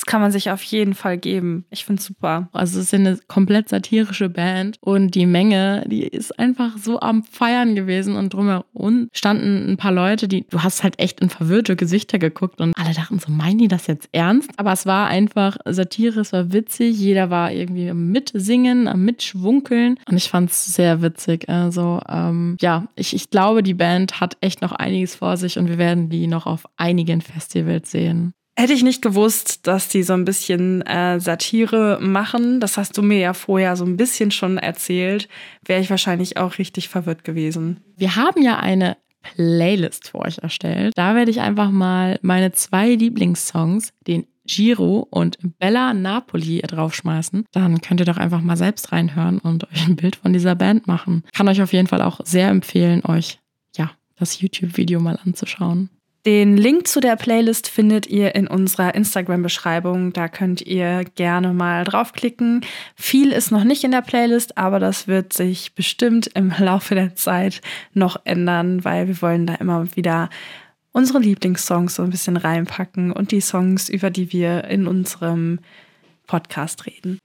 Das 0.00 0.06
kann 0.06 0.22
man 0.22 0.32
sich 0.32 0.50
auf 0.50 0.62
jeden 0.62 0.94
Fall 0.94 1.18
geben. 1.18 1.66
Ich 1.68 1.84
finde 1.84 2.00
es 2.00 2.06
super. 2.06 2.48
Also 2.52 2.80
es 2.80 2.86
ist 2.86 2.94
eine 2.94 3.18
komplett 3.28 3.68
satirische 3.68 4.30
Band 4.30 4.78
und 4.80 5.14
die 5.14 5.26
Menge, 5.26 5.84
die 5.88 6.04
ist 6.04 6.38
einfach 6.38 6.78
so 6.78 7.00
am 7.00 7.22
Feiern 7.22 7.74
gewesen 7.74 8.16
und 8.16 8.32
drumherum 8.32 9.08
standen 9.12 9.70
ein 9.70 9.76
paar 9.76 9.92
Leute, 9.92 10.26
die, 10.26 10.46
du 10.48 10.62
hast 10.62 10.82
halt 10.82 10.98
echt 10.98 11.20
in 11.20 11.28
verwirrte 11.28 11.76
Gesichter 11.76 12.18
geguckt 12.18 12.62
und 12.62 12.72
alle 12.78 12.94
dachten 12.94 13.18
so, 13.18 13.30
meinen 13.30 13.58
die 13.58 13.68
das 13.68 13.88
jetzt 13.88 14.08
ernst? 14.12 14.50
Aber 14.56 14.72
es 14.72 14.86
war 14.86 15.08
einfach 15.08 15.58
Satire, 15.66 16.20
es 16.20 16.32
war 16.32 16.50
witzig, 16.50 16.98
jeder 16.98 17.28
war 17.28 17.52
irgendwie 17.52 17.90
am 17.90 18.10
Mitsingen, 18.10 18.88
am 18.88 19.04
Mitschwunkeln 19.04 19.98
und 20.08 20.16
ich 20.16 20.30
fand 20.30 20.48
es 20.50 20.74
sehr 20.74 21.02
witzig. 21.02 21.46
Also 21.50 22.00
ähm, 22.08 22.56
ja, 22.62 22.88
ich, 22.96 23.14
ich 23.14 23.28
glaube, 23.28 23.62
die 23.62 23.74
Band 23.74 24.18
hat 24.18 24.38
echt 24.40 24.62
noch 24.62 24.72
einiges 24.72 25.16
vor 25.16 25.36
sich 25.36 25.58
und 25.58 25.68
wir 25.68 25.76
werden 25.76 26.08
die 26.08 26.26
noch 26.26 26.46
auf 26.46 26.64
einigen 26.78 27.20
Festivals 27.20 27.90
sehen. 27.90 28.32
Hätte 28.60 28.74
ich 28.74 28.82
nicht 28.82 29.00
gewusst, 29.00 29.66
dass 29.66 29.88
die 29.88 30.02
so 30.02 30.12
ein 30.12 30.26
bisschen 30.26 30.82
äh, 30.82 31.18
Satire 31.18 31.98
machen, 31.98 32.60
das 32.60 32.76
hast 32.76 32.98
du 32.98 33.00
mir 33.00 33.18
ja 33.18 33.32
vorher 33.32 33.74
so 33.74 33.86
ein 33.86 33.96
bisschen 33.96 34.30
schon 34.30 34.58
erzählt, 34.58 35.30
wäre 35.64 35.80
ich 35.80 35.88
wahrscheinlich 35.88 36.36
auch 36.36 36.58
richtig 36.58 36.90
verwirrt 36.90 37.24
gewesen. 37.24 37.80
Wir 37.96 38.16
haben 38.16 38.42
ja 38.42 38.58
eine 38.58 38.98
Playlist 39.22 40.10
für 40.10 40.18
euch 40.18 40.36
erstellt. 40.42 40.92
Da 40.94 41.14
werde 41.14 41.30
ich 41.30 41.40
einfach 41.40 41.70
mal 41.70 42.18
meine 42.20 42.52
zwei 42.52 42.90
Lieblingssongs, 42.90 43.94
den 44.06 44.26
Giro 44.44 45.06
und 45.08 45.38
Bella 45.58 45.94
Napoli 45.94 46.60
draufschmeißen. 46.60 47.46
Dann 47.52 47.80
könnt 47.80 48.00
ihr 48.00 48.06
doch 48.06 48.18
einfach 48.18 48.42
mal 48.42 48.58
selbst 48.58 48.92
reinhören 48.92 49.38
und 49.38 49.72
euch 49.72 49.86
ein 49.86 49.96
Bild 49.96 50.16
von 50.16 50.34
dieser 50.34 50.54
Band 50.54 50.86
machen. 50.86 51.24
Kann 51.32 51.48
euch 51.48 51.62
auf 51.62 51.72
jeden 51.72 51.88
Fall 51.88 52.02
auch 52.02 52.20
sehr 52.24 52.48
empfehlen, 52.50 53.06
euch 53.06 53.38
ja 53.74 53.90
das 54.18 54.38
YouTube-Video 54.38 55.00
mal 55.00 55.18
anzuschauen. 55.24 55.88
Den 56.26 56.58
Link 56.58 56.86
zu 56.86 57.00
der 57.00 57.16
Playlist 57.16 57.66
findet 57.66 58.06
ihr 58.06 58.34
in 58.34 58.46
unserer 58.46 58.94
Instagram-Beschreibung. 58.94 60.12
Da 60.12 60.28
könnt 60.28 60.60
ihr 60.60 61.04
gerne 61.14 61.54
mal 61.54 61.84
draufklicken. 61.84 62.60
Viel 62.94 63.32
ist 63.32 63.50
noch 63.50 63.64
nicht 63.64 63.84
in 63.84 63.90
der 63.90 64.02
Playlist, 64.02 64.58
aber 64.58 64.78
das 64.78 65.08
wird 65.08 65.32
sich 65.32 65.74
bestimmt 65.74 66.26
im 66.34 66.52
Laufe 66.58 66.94
der 66.94 67.14
Zeit 67.14 67.62
noch 67.94 68.20
ändern, 68.24 68.84
weil 68.84 69.08
wir 69.08 69.22
wollen 69.22 69.46
da 69.46 69.54
immer 69.54 69.96
wieder 69.96 70.28
unsere 70.92 71.20
Lieblingssongs 71.20 71.94
so 71.94 72.02
ein 72.02 72.10
bisschen 72.10 72.36
reinpacken 72.36 73.12
und 73.12 73.30
die 73.30 73.40
Songs, 73.40 73.88
über 73.88 74.10
die 74.10 74.30
wir 74.32 74.64
in 74.64 74.86
unserem 74.86 75.60
Podcast 76.26 76.84
reden. 76.84 77.18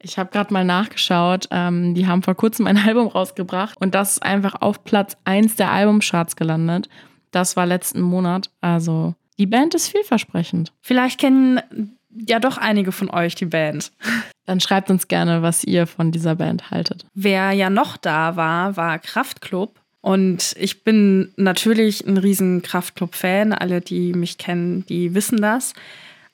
Ich 0.00 0.16
habe 0.16 0.30
gerade 0.30 0.52
mal 0.52 0.64
nachgeschaut. 0.64 1.48
Ähm, 1.50 1.94
die 1.94 2.06
haben 2.06 2.22
vor 2.22 2.36
kurzem 2.36 2.68
ein 2.68 2.76
Album 2.86 3.08
rausgebracht 3.08 3.80
und 3.80 3.96
das 3.96 4.12
ist 4.12 4.22
einfach 4.22 4.60
auf 4.60 4.84
Platz 4.84 5.16
1 5.24 5.56
der 5.56 5.72
Albumcharts 5.72 6.36
gelandet. 6.36 6.88
Das 7.30 7.56
war 7.56 7.66
letzten 7.66 8.00
Monat. 8.00 8.50
Also 8.60 9.14
die 9.38 9.46
Band 9.46 9.74
ist 9.74 9.88
vielversprechend. 9.88 10.72
Vielleicht 10.80 11.20
kennen 11.20 11.96
ja 12.10 12.40
doch 12.40 12.58
einige 12.58 12.92
von 12.92 13.10
euch 13.10 13.34
die 13.34 13.46
Band. 13.46 13.92
Dann 14.46 14.60
schreibt 14.60 14.90
uns 14.90 15.08
gerne, 15.08 15.42
was 15.42 15.64
ihr 15.64 15.86
von 15.86 16.10
dieser 16.10 16.34
Band 16.34 16.70
haltet. 16.70 17.04
Wer 17.14 17.52
ja 17.52 17.70
noch 17.70 17.96
da 17.96 18.36
war, 18.36 18.76
war 18.76 18.98
Kraftklub. 18.98 19.78
Und 20.00 20.54
ich 20.58 20.84
bin 20.84 21.32
natürlich 21.36 22.06
ein 22.06 22.16
riesen 22.16 22.62
Kraftklub-Fan. 22.62 23.52
Alle, 23.52 23.80
die 23.80 24.12
mich 24.14 24.38
kennen, 24.38 24.86
die 24.86 25.14
wissen 25.14 25.42
das. 25.42 25.74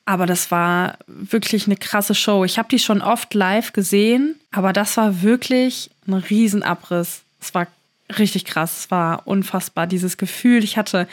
Aber 0.04 0.26
das 0.26 0.50
war 0.50 0.98
wirklich 1.06 1.66
eine 1.66 1.76
krasse 1.76 2.14
Show. 2.14 2.44
Ich 2.44 2.58
habe 2.58 2.68
die 2.68 2.78
schon 2.78 3.00
oft 3.00 3.32
live 3.32 3.72
gesehen, 3.72 4.38
aber 4.52 4.72
das 4.72 4.96
war 4.96 5.22
wirklich 5.22 5.90
ein 6.06 6.14
Riesenabriss. 6.14 7.22
Es 7.40 7.54
war 7.54 7.66
richtig 8.18 8.44
krass. 8.44 8.80
Es 8.80 8.90
war 8.90 9.26
unfassbar, 9.26 9.86
dieses 9.86 10.16
Gefühl. 10.16 10.64
Ich 10.64 10.76
hatte 10.76 11.08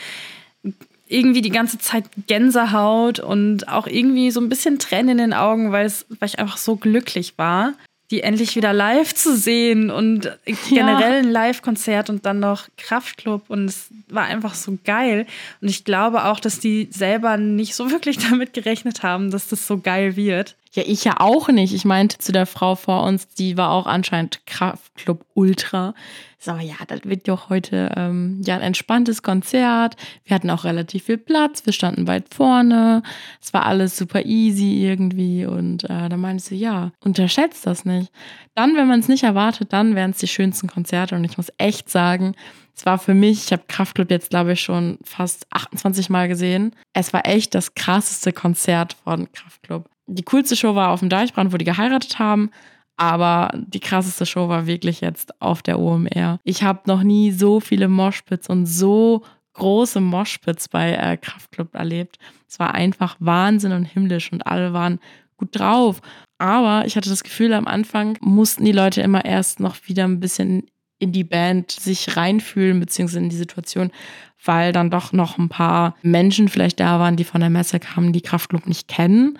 irgendwie 1.08 1.42
die 1.42 1.50
ganze 1.50 1.78
Zeit 1.78 2.04
Gänsehaut 2.26 3.20
und 3.20 3.68
auch 3.68 3.86
irgendwie 3.86 4.30
so 4.30 4.40
ein 4.40 4.48
bisschen 4.48 4.78
Tränen 4.78 5.10
in 5.10 5.18
den 5.18 5.34
Augen, 5.34 5.72
weil, 5.72 5.86
es, 5.86 6.06
weil 6.08 6.28
ich 6.28 6.38
einfach 6.38 6.56
so 6.56 6.76
glücklich 6.76 7.34
war 7.36 7.74
die 8.12 8.22
endlich 8.22 8.54
wieder 8.56 8.74
live 8.74 9.14
zu 9.14 9.34
sehen 9.34 9.90
und 9.90 10.30
generell 10.68 11.22
ein 11.22 11.30
Live-Konzert 11.30 12.10
und 12.10 12.26
dann 12.26 12.40
noch 12.40 12.68
Kraftclub 12.76 13.48
und 13.48 13.64
es 13.64 13.88
war 14.10 14.24
einfach 14.24 14.54
so 14.54 14.76
geil. 14.84 15.26
Und 15.62 15.68
ich 15.68 15.84
glaube 15.84 16.26
auch, 16.26 16.38
dass 16.38 16.60
die 16.60 16.88
selber 16.92 17.38
nicht 17.38 17.74
so 17.74 17.90
wirklich 17.90 18.18
damit 18.30 18.52
gerechnet 18.52 19.02
haben, 19.02 19.30
dass 19.30 19.48
das 19.48 19.66
so 19.66 19.78
geil 19.78 20.14
wird. 20.14 20.56
Ja, 20.74 20.82
ich 20.86 21.04
ja 21.04 21.20
auch 21.20 21.48
nicht. 21.48 21.74
Ich 21.74 21.84
meinte 21.84 22.16
zu 22.16 22.32
der 22.32 22.46
Frau 22.46 22.76
vor 22.76 23.04
uns, 23.04 23.28
die 23.28 23.58
war 23.58 23.70
auch 23.72 23.84
anscheinend 23.84 24.46
Kraftclub 24.46 25.22
Ultra. 25.34 25.94
So, 26.38 26.52
ja, 26.52 26.76
das 26.88 27.04
wird 27.04 27.28
doch 27.28 27.50
heute 27.50 27.92
ähm, 27.94 28.40
ja 28.42 28.54
ein 28.56 28.62
entspanntes 28.62 29.22
Konzert. 29.22 29.96
Wir 30.24 30.34
hatten 30.34 30.48
auch 30.48 30.64
relativ 30.64 31.04
viel 31.04 31.18
Platz. 31.18 31.66
Wir 31.66 31.74
standen 31.74 32.06
weit 32.06 32.32
vorne. 32.34 33.02
Es 33.40 33.52
war 33.52 33.66
alles 33.66 33.98
super 33.98 34.24
easy 34.24 34.82
irgendwie. 34.82 35.44
Und 35.44 35.84
äh, 35.84 36.08
da 36.08 36.16
meinte 36.16 36.42
sie, 36.42 36.56
ja, 36.56 36.90
unterschätzt 37.04 37.66
das 37.66 37.84
nicht. 37.84 38.10
Dann, 38.54 38.74
wenn 38.74 38.88
man 38.88 39.00
es 39.00 39.08
nicht 39.08 39.24
erwartet, 39.24 39.74
dann 39.74 39.94
wären 39.94 40.12
es 40.12 40.18
die 40.18 40.26
schönsten 40.26 40.68
Konzerte. 40.68 41.14
Und 41.16 41.24
ich 41.24 41.36
muss 41.36 41.52
echt 41.58 41.90
sagen, 41.90 42.34
es 42.74 42.86
war 42.86 42.98
für 42.98 43.14
mich, 43.14 43.44
ich 43.44 43.52
habe 43.52 43.64
Kraftclub 43.68 44.10
jetzt, 44.10 44.30
glaube 44.30 44.54
ich, 44.54 44.62
schon 44.62 44.98
fast 45.04 45.46
28 45.50 46.08
Mal 46.08 46.28
gesehen. 46.28 46.74
Es 46.94 47.12
war 47.12 47.26
echt 47.26 47.54
das 47.54 47.74
krasseste 47.74 48.32
Konzert 48.32 48.96
von 49.04 49.30
Kraftclub. 49.32 49.91
Die 50.06 50.24
coolste 50.24 50.56
Show 50.56 50.74
war 50.74 50.90
auf 50.90 51.00
dem 51.00 51.08
Deichbrand, 51.08 51.52
wo 51.52 51.56
die 51.56 51.64
geheiratet 51.64 52.18
haben. 52.18 52.50
Aber 52.96 53.50
die 53.54 53.80
krasseste 53.80 54.26
Show 54.26 54.48
war 54.48 54.66
wirklich 54.66 55.00
jetzt 55.00 55.40
auf 55.40 55.62
der 55.62 55.80
OMR. 55.80 56.38
Ich 56.44 56.62
habe 56.62 56.80
noch 56.86 57.02
nie 57.02 57.32
so 57.32 57.60
viele 57.60 57.88
Moshpits 57.88 58.48
und 58.48 58.66
so 58.66 59.22
große 59.54 60.00
Moshpits 60.00 60.68
bei 60.68 60.92
äh, 60.92 61.16
Kraftclub 61.16 61.74
erlebt. 61.74 62.18
Es 62.48 62.58
war 62.58 62.74
einfach 62.74 63.16
Wahnsinn 63.18 63.72
und 63.72 63.84
himmlisch 63.84 64.32
und 64.32 64.46
alle 64.46 64.72
waren 64.72 64.98
gut 65.36 65.58
drauf. 65.58 66.00
Aber 66.38 66.86
ich 66.86 66.96
hatte 66.96 67.10
das 67.10 67.24
Gefühl, 67.24 67.52
am 67.54 67.66
Anfang 67.66 68.18
mussten 68.20 68.64
die 68.64 68.72
Leute 68.72 69.00
immer 69.02 69.24
erst 69.24 69.60
noch 69.60 69.76
wieder 69.86 70.04
ein 70.04 70.20
bisschen 70.20 70.64
in 70.98 71.12
die 71.12 71.24
Band 71.24 71.72
sich 71.72 72.16
reinfühlen, 72.16 72.78
beziehungsweise 72.78 73.18
in 73.18 73.28
die 73.28 73.36
Situation, 73.36 73.90
weil 74.44 74.72
dann 74.72 74.90
doch 74.90 75.12
noch 75.12 75.38
ein 75.38 75.48
paar 75.48 75.96
Menschen 76.02 76.48
vielleicht 76.48 76.78
da 76.78 77.00
waren, 77.00 77.16
die 77.16 77.24
von 77.24 77.40
der 77.40 77.50
Messe 77.50 77.80
kamen, 77.80 78.12
die 78.12 78.20
Kraftclub 78.20 78.66
nicht 78.66 78.86
kennen 78.86 79.38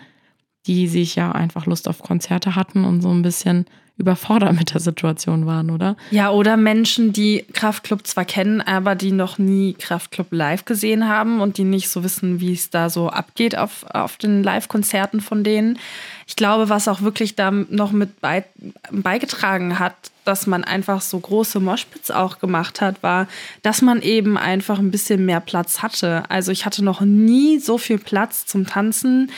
die 0.67 0.89
sich 0.89 1.17
ja 1.17 1.33
einfach 1.33 1.67
Lust 1.67 1.89
auf 1.89 2.01
Konzerte 2.01 2.55
hatten 2.55 2.85
und 2.85 3.01
so 3.03 3.11
ein 3.11 3.23
bisschen 3.23 3.67
überfordert 3.99 4.55
mit 4.55 4.73
der 4.73 4.81
Situation 4.81 5.47
waren, 5.47 5.71
oder? 5.71 5.97
Ja, 6.11 6.31
oder 6.31 6.57
Menschen, 6.57 7.13
die 7.13 7.45
Kraftclub 7.53 8.07
zwar 8.07 8.25
kennen, 8.25 8.61
aber 8.61 8.95
die 8.95 9.13
noch 9.13 9.39
nie 9.39 9.75
Kraftclub 9.75 10.29
live 10.31 10.65
gesehen 10.65 11.09
haben 11.09 11.41
und 11.41 11.59
die 11.59 11.65
nicht 11.65 11.91
so 11.91 12.03
wissen, 12.03 12.41
wie 12.41 12.53
es 12.53 12.71
da 12.71 12.89
so 12.89 13.11
abgeht 13.11 13.57
auf, 13.57 13.85
auf 13.93 14.17
den 14.17 14.43
Live-Konzerten 14.43 15.21
von 15.21 15.45
denen. 15.45 15.79
Ich 16.27 16.37
glaube, 16.37 16.71
was 16.71 16.89
auch 16.89 17.03
wirklich 17.03 17.37
da 17.37 17.51
noch 17.51 17.93
mit 17.93 18.21
bei, 18.21 18.45
beigetragen 18.91 19.79
hat, 19.79 19.95
dass 20.25 20.47
man 20.47 20.65
einfach 20.65 21.01
so 21.01 21.19
große 21.21 21.61
Moshpits 21.61 22.11
auch 22.11 22.39
gemacht 22.39 22.81
hat, 22.81 23.03
war, 23.03 23.29
dass 23.63 23.83
man 23.83 24.01
eben 24.01 24.39
einfach 24.39 24.79
ein 24.79 24.91
bisschen 24.91 25.27
mehr 25.27 25.41
Platz 25.41 25.83
hatte. 25.83 26.25
Also 26.31 26.51
ich 26.51 26.65
hatte 26.65 26.83
noch 26.83 27.03
nie 27.03 27.59
so 27.59 27.77
viel 27.77 27.99
Platz 27.99 28.47
zum 28.47 28.67
Tanzen 28.67 29.31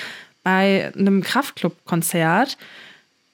bei 0.44 0.92
einem 0.96 1.22
Kraftclub-Konzert. 1.22 2.56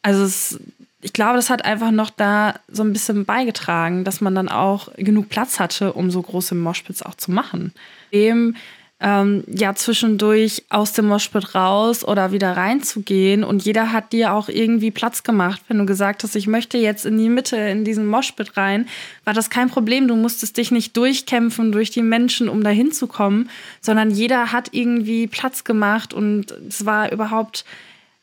Also 0.00 0.24
es, 0.24 0.58
ich 1.02 1.12
glaube, 1.12 1.36
das 1.36 1.50
hat 1.50 1.66
einfach 1.66 1.90
noch 1.90 2.08
da 2.08 2.54
so 2.68 2.82
ein 2.82 2.94
bisschen 2.94 3.26
beigetragen, 3.26 4.04
dass 4.04 4.22
man 4.22 4.34
dann 4.34 4.48
auch 4.48 4.88
genug 4.96 5.28
Platz 5.28 5.60
hatte, 5.60 5.92
um 5.92 6.10
so 6.10 6.22
große 6.22 6.54
Moshpits 6.54 7.02
auch 7.02 7.16
zu 7.16 7.30
machen. 7.30 7.74
Dem 8.14 8.56
ähm, 9.00 9.44
ja 9.46 9.74
zwischendurch 9.74 10.64
aus 10.68 10.92
dem 10.92 11.06
Moshpit 11.06 11.54
raus 11.54 12.04
oder 12.04 12.32
wieder 12.32 12.56
reinzugehen 12.56 13.44
und 13.44 13.64
jeder 13.64 13.92
hat 13.92 14.12
dir 14.12 14.34
auch 14.34 14.48
irgendwie 14.48 14.90
Platz 14.90 15.22
gemacht. 15.22 15.62
Wenn 15.68 15.78
du 15.78 15.86
gesagt 15.86 16.22
hast, 16.22 16.36
ich 16.36 16.46
möchte 16.46 16.76
jetzt 16.76 17.06
in 17.06 17.16
die 17.16 17.30
Mitte 17.30 17.56
in 17.56 17.84
diesen 17.84 18.06
Moshpit 18.06 18.56
rein, 18.58 18.86
war 19.24 19.32
das 19.32 19.48
kein 19.48 19.70
Problem. 19.70 20.06
Du 20.06 20.16
musstest 20.16 20.58
dich 20.58 20.70
nicht 20.70 20.96
durchkämpfen 20.96 21.72
durch 21.72 21.90
die 21.90 22.02
Menschen, 22.02 22.48
um 22.48 22.62
da 22.62 22.70
hinzukommen, 22.70 23.48
sondern 23.80 24.10
jeder 24.10 24.52
hat 24.52 24.68
irgendwie 24.72 25.26
Platz 25.26 25.64
gemacht 25.64 26.12
und 26.12 26.52
es 26.68 26.84
war 26.84 27.10
überhaupt 27.10 27.64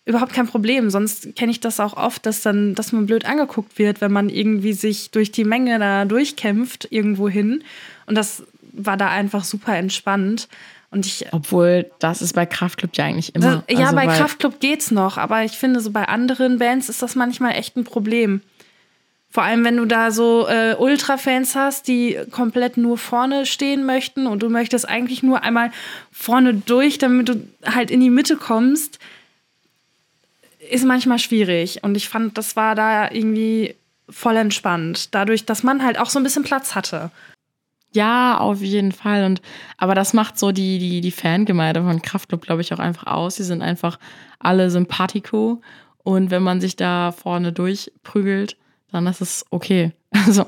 überhaupt 0.06 0.32
kein 0.32 0.48
Problem. 0.48 0.90
Sonst 0.90 1.36
kenne 1.36 1.52
ich 1.52 1.60
das 1.60 1.82
auch 1.82 1.98
oft, 1.98 2.26
dass 2.26 2.42
dann, 2.42 2.76
dass 2.76 2.94
man 2.94 3.08
blöd 3.08 3.26
angeguckt 3.26 3.78
wird, 3.78 4.00
wenn 4.00 4.14
man 4.14 4.30
irgendwie 4.30 4.72
sich 4.72 5.12
durch 5.12 5.34
die 5.34 5.44
Menge 5.44 5.80
da 5.80 6.06
durchkämpft 6.06 6.88
irgendwo 6.92 7.28
hin. 7.28 7.62
Und 8.06 8.16
das 8.16 8.44
war 8.78 8.98
da 8.98 9.10
einfach 9.10 9.44
super 9.44 9.76
entspannt. 9.76 10.48
Und 10.90 11.06
ich, 11.06 11.26
Obwohl, 11.32 11.90
das 12.00 12.22
ist 12.22 12.34
bei 12.34 12.46
Kraftclub 12.46 12.96
ja 12.96 13.06
eigentlich 13.06 13.36
immer. 13.36 13.64
Das, 13.68 13.78
ja, 13.78 13.86
also, 13.86 13.96
bei 13.96 14.08
Kraftclub 14.08 14.60
geht's 14.60 14.90
noch, 14.92 15.18
aber 15.18 15.44
ich 15.44 15.54
finde, 15.54 15.82
so 15.82 15.92
bei 15.92 16.08
anderen 16.08 16.60
Bands 16.60 16.88
ist 16.88 17.02
das 17.02 17.16
manchmal 17.16 17.54
echt 17.54 17.76
ein 17.76 17.84
Problem. 17.84 18.42
Vor 19.30 19.44
allem, 19.44 19.66
wenn 19.66 19.78
du 19.78 19.86
da 19.86 20.12
so 20.12 20.48
äh, 20.48 20.76
Ultra-Fans 20.80 21.56
hast, 21.56 21.90
die 21.90 22.18
komplett 22.32 22.78
nur 22.78 22.98
vorne 22.98 23.46
stehen 23.46 23.86
möchten 23.86 24.26
und 24.26 24.42
du 24.42 24.50
möchtest 24.50 24.88
eigentlich 24.88 25.22
nur 25.22 25.44
einmal 25.44 25.72
vorne 26.12 26.54
durch, 26.54 26.98
damit 26.98 27.28
du 27.28 27.48
halt 27.66 27.92
in 27.92 28.00
die 28.00 28.10
Mitte 28.10 28.38
kommst, 28.38 29.00
ist 30.72 30.86
manchmal 30.86 31.20
schwierig. 31.20 31.84
Und 31.84 31.96
ich 31.96 32.08
fand, 32.08 32.38
das 32.38 32.56
war 32.56 32.74
da 32.74 33.12
irgendwie 33.12 33.76
voll 34.10 34.38
entspannt. 34.38 35.14
Dadurch, 35.14 35.46
dass 35.46 35.64
man 35.64 35.84
halt 35.84 36.00
auch 36.00 36.10
so 36.10 36.20
ein 36.20 36.24
bisschen 36.24 36.44
Platz 36.44 36.74
hatte. 36.74 37.12
Ja, 37.98 38.38
auf 38.38 38.62
jeden 38.62 38.92
Fall. 38.92 39.26
Und, 39.26 39.42
aber 39.78 39.96
das 39.96 40.14
macht 40.14 40.38
so 40.38 40.52
die, 40.52 40.78
die, 40.78 41.02
die 41.02 41.12
Fangemeinde 41.12 41.82
von 41.82 42.00
Kraftclub, 42.00 42.42
glaube 42.42 42.62
ich, 42.62 42.72
auch 42.72 42.80
einfach 42.80 43.08
aus. 43.08 43.38
Sie 43.38 43.44
sind 43.44 43.64
einfach 43.64 43.98
alle 44.38 44.70
sympathico. 44.70 45.62
Und 46.04 46.30
wenn 46.30 46.44
man 46.44 46.62
sich 46.62 46.76
da 46.76 47.12
vorne 47.12 47.52
durchprügelt, 47.52 48.56
dann 48.92 49.08
ist 49.08 49.22
es 49.22 49.46
okay. 49.50 49.94
Also, 50.26 50.46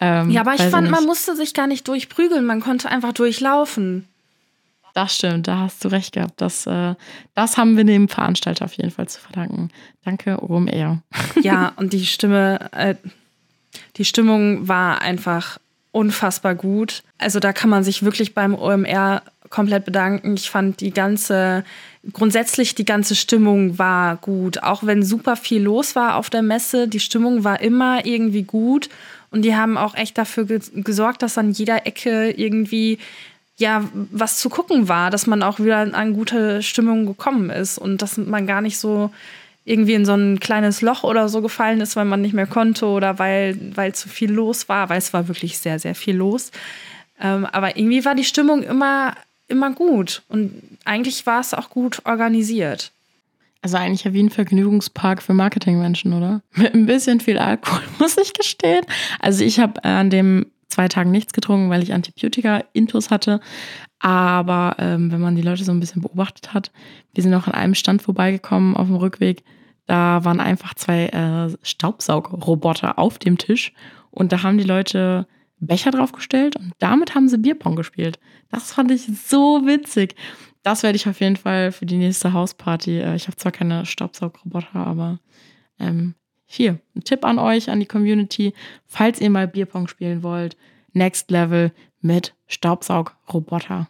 ähm, 0.00 0.30
ja, 0.30 0.42
aber 0.42 0.54
ich 0.54 0.62
fand, 0.62 0.90
man 0.90 1.04
musste 1.04 1.36
sich 1.36 1.52
gar 1.52 1.66
nicht 1.66 1.86
durchprügeln, 1.88 2.46
man 2.46 2.60
konnte 2.60 2.88
einfach 2.88 3.12
durchlaufen. 3.12 4.08
Das 4.94 5.14
stimmt, 5.14 5.46
da 5.48 5.58
hast 5.58 5.84
du 5.84 5.88
recht 5.88 6.12
gehabt. 6.12 6.40
Das, 6.40 6.66
äh, 6.66 6.94
das 7.34 7.56
haben 7.56 7.76
wir 7.76 7.84
dem 7.84 8.08
Veranstalter 8.08 8.64
auf 8.64 8.72
jeden 8.74 8.90
Fall 8.90 9.08
zu 9.08 9.20
verdanken. 9.20 9.70
Danke, 10.04 10.42
OMR. 10.42 11.02
Ja, 11.42 11.72
und 11.76 11.92
die 11.92 12.06
Stimme, 12.06 12.70
äh, 12.72 12.94
die 13.96 14.04
Stimmung 14.04 14.68
war 14.68 15.02
einfach 15.02 15.58
unfassbar 15.92 16.54
gut. 16.54 17.02
Also 17.18 17.40
da 17.40 17.52
kann 17.52 17.70
man 17.70 17.84
sich 17.84 18.02
wirklich 18.02 18.34
beim 18.34 18.54
OMR 18.54 19.22
komplett 19.50 19.84
bedanken. 19.84 20.34
Ich 20.34 20.48
fand 20.48 20.80
die 20.80 20.92
ganze, 20.92 21.64
grundsätzlich 22.12 22.74
die 22.74 22.84
ganze 22.84 23.16
Stimmung 23.16 23.78
war 23.78 24.16
gut. 24.16 24.62
Auch 24.62 24.84
wenn 24.84 25.02
super 25.02 25.36
viel 25.36 25.62
los 25.62 25.96
war 25.96 26.16
auf 26.16 26.30
der 26.30 26.42
Messe, 26.42 26.88
die 26.88 27.00
Stimmung 27.00 27.44
war 27.44 27.60
immer 27.60 28.06
irgendwie 28.06 28.44
gut. 28.44 28.88
Und 29.30 29.42
die 29.42 29.54
haben 29.54 29.76
auch 29.76 29.94
echt 29.94 30.18
dafür 30.18 30.44
gesorgt, 30.46 31.22
dass 31.22 31.38
an 31.38 31.52
jeder 31.52 31.86
Ecke 31.86 32.30
irgendwie 32.30 32.98
ja 33.58 33.84
was 33.92 34.38
zu 34.38 34.48
gucken 34.48 34.88
war, 34.88 35.10
dass 35.10 35.26
man 35.26 35.42
auch 35.42 35.60
wieder 35.60 35.94
an 35.94 36.14
gute 36.14 36.62
Stimmung 36.62 37.06
gekommen 37.06 37.50
ist 37.50 37.78
und 37.78 38.02
dass 38.02 38.16
man 38.16 38.46
gar 38.46 38.60
nicht 38.60 38.78
so 38.78 39.10
irgendwie 39.64 39.94
in 39.94 40.04
so 40.04 40.14
ein 40.14 40.40
kleines 40.40 40.80
Loch 40.80 41.04
oder 41.04 41.28
so 41.28 41.42
gefallen 41.42 41.80
ist, 41.80 41.96
weil 41.96 42.04
man 42.04 42.22
nicht 42.22 42.34
mehr 42.34 42.46
konnte 42.46 42.86
oder 42.86 43.18
weil, 43.18 43.58
weil 43.76 43.94
zu 43.94 44.08
viel 44.08 44.30
los 44.30 44.68
war, 44.68 44.88
weil 44.88 44.98
es 44.98 45.12
war 45.12 45.28
wirklich 45.28 45.58
sehr, 45.58 45.78
sehr 45.78 45.94
viel 45.94 46.16
los. 46.16 46.50
Ähm, 47.20 47.46
aber 47.46 47.76
irgendwie 47.76 48.04
war 48.04 48.14
die 48.14 48.24
Stimmung 48.24 48.62
immer, 48.62 49.14
immer 49.48 49.72
gut 49.72 50.22
und 50.28 50.62
eigentlich 50.84 51.26
war 51.26 51.40
es 51.40 51.54
auch 51.54 51.70
gut 51.70 52.02
organisiert. 52.04 52.92
Also 53.62 53.76
eigentlich 53.76 54.04
ja 54.04 54.14
wie 54.14 54.22
ein 54.22 54.30
Vergnügungspark 54.30 55.22
für 55.22 55.34
Marketingmenschen, 55.34 56.14
oder? 56.14 56.40
Mit 56.54 56.74
ein 56.74 56.86
bisschen 56.86 57.20
viel 57.20 57.38
Alkohol, 57.38 57.82
muss 57.98 58.16
ich 58.16 58.32
gestehen. 58.32 58.84
Also 59.18 59.44
ich 59.44 59.60
habe 59.60 59.84
an 59.84 60.08
dem 60.08 60.46
zwei 60.70 60.88
Tagen 60.88 61.10
nichts 61.10 61.32
getrunken, 61.32 61.70
weil 61.70 61.82
ich 61.82 61.92
Antibiotika-Intus 61.92 63.10
hatte. 63.10 63.40
Aber 63.98 64.76
ähm, 64.78 65.12
wenn 65.12 65.20
man 65.20 65.36
die 65.36 65.42
Leute 65.42 65.64
so 65.64 65.72
ein 65.72 65.80
bisschen 65.80 66.02
beobachtet 66.02 66.54
hat, 66.54 66.72
wir 67.12 67.22
sind 67.22 67.34
auch 67.34 67.46
an 67.46 67.54
einem 67.54 67.74
Stand 67.74 68.02
vorbeigekommen 68.02 68.76
auf 68.76 68.86
dem 68.86 68.96
Rückweg. 68.96 69.44
Da 69.86 70.24
waren 70.24 70.40
einfach 70.40 70.74
zwei 70.74 71.06
äh, 71.06 71.56
Staubsaugerroboter 71.62 72.98
auf 72.98 73.18
dem 73.18 73.38
Tisch 73.38 73.72
und 74.10 74.32
da 74.32 74.42
haben 74.42 74.58
die 74.58 74.64
Leute 74.64 75.26
Becher 75.58 75.90
draufgestellt 75.90 76.56
und 76.56 76.72
damit 76.78 77.14
haben 77.14 77.28
sie 77.28 77.38
Bierpong 77.38 77.76
gespielt. 77.76 78.18
Das 78.50 78.72
fand 78.72 78.90
ich 78.90 79.06
so 79.26 79.66
witzig. 79.66 80.14
Das 80.62 80.82
werde 80.82 80.96
ich 80.96 81.08
auf 81.08 81.20
jeden 81.20 81.36
Fall 81.36 81.72
für 81.72 81.86
die 81.86 81.96
nächste 81.96 82.32
Hausparty. 82.32 83.00
Äh, 83.00 83.16
ich 83.16 83.26
habe 83.26 83.36
zwar 83.36 83.52
keine 83.52 83.84
Staubsaugroboter, 83.86 84.74
aber 84.74 85.20
ähm, 85.78 86.14
hier, 86.52 86.78
ein 86.96 87.04
Tipp 87.04 87.24
an 87.24 87.38
euch, 87.38 87.70
an 87.70 87.80
die 87.80 87.86
Community. 87.86 88.52
Falls 88.86 89.20
ihr 89.20 89.30
mal 89.30 89.46
Bierpong 89.46 89.88
spielen 89.88 90.22
wollt, 90.22 90.56
Next 90.92 91.30
Level 91.30 91.72
mit 92.00 92.34
Staubsaugroboter 92.48 93.88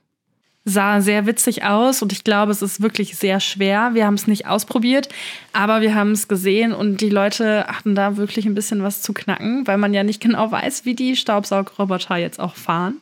sah 0.65 1.01
sehr 1.01 1.27
witzig 1.27 1.65
aus 1.65 2.03
und 2.03 2.13
ich 2.13 2.25
glaube, 2.25 2.53
es 2.53 2.63
ist 2.63 2.83
wirklich 2.83 3.17
sehr 3.17 3.41
schwer. 3.41 3.91
Wir 3.95 4.07
haben 4.07 4.15
es 4.15 4.27
nicht 4.27 4.47
ausprobiert, 4.47 5.09
aber 5.53 5.81
wir 5.81 5.95
haben 5.95 6.13
es 6.13 6.29
gesehen 6.29 6.73
und 6.73 7.01
die 7.01 7.09
Leute 7.09 7.67
hatten 7.67 7.95
da 7.95 8.17
wirklich 8.17 8.47
ein 8.47 8.55
bisschen 8.55 8.83
was 8.83 9.03
zu 9.03 9.13
knacken, 9.13 9.67
weil 9.67 9.79
man 9.79 9.95
ja 9.95 10.03
nicht 10.03 10.21
genau 10.21 10.51
weiß, 10.51 10.85
wie 10.85 10.95
die 10.95 11.17
Staubsaugroboter 11.17 12.17
jetzt 12.17 12.41
auch 12.41 12.57
fahren. 12.57 13.01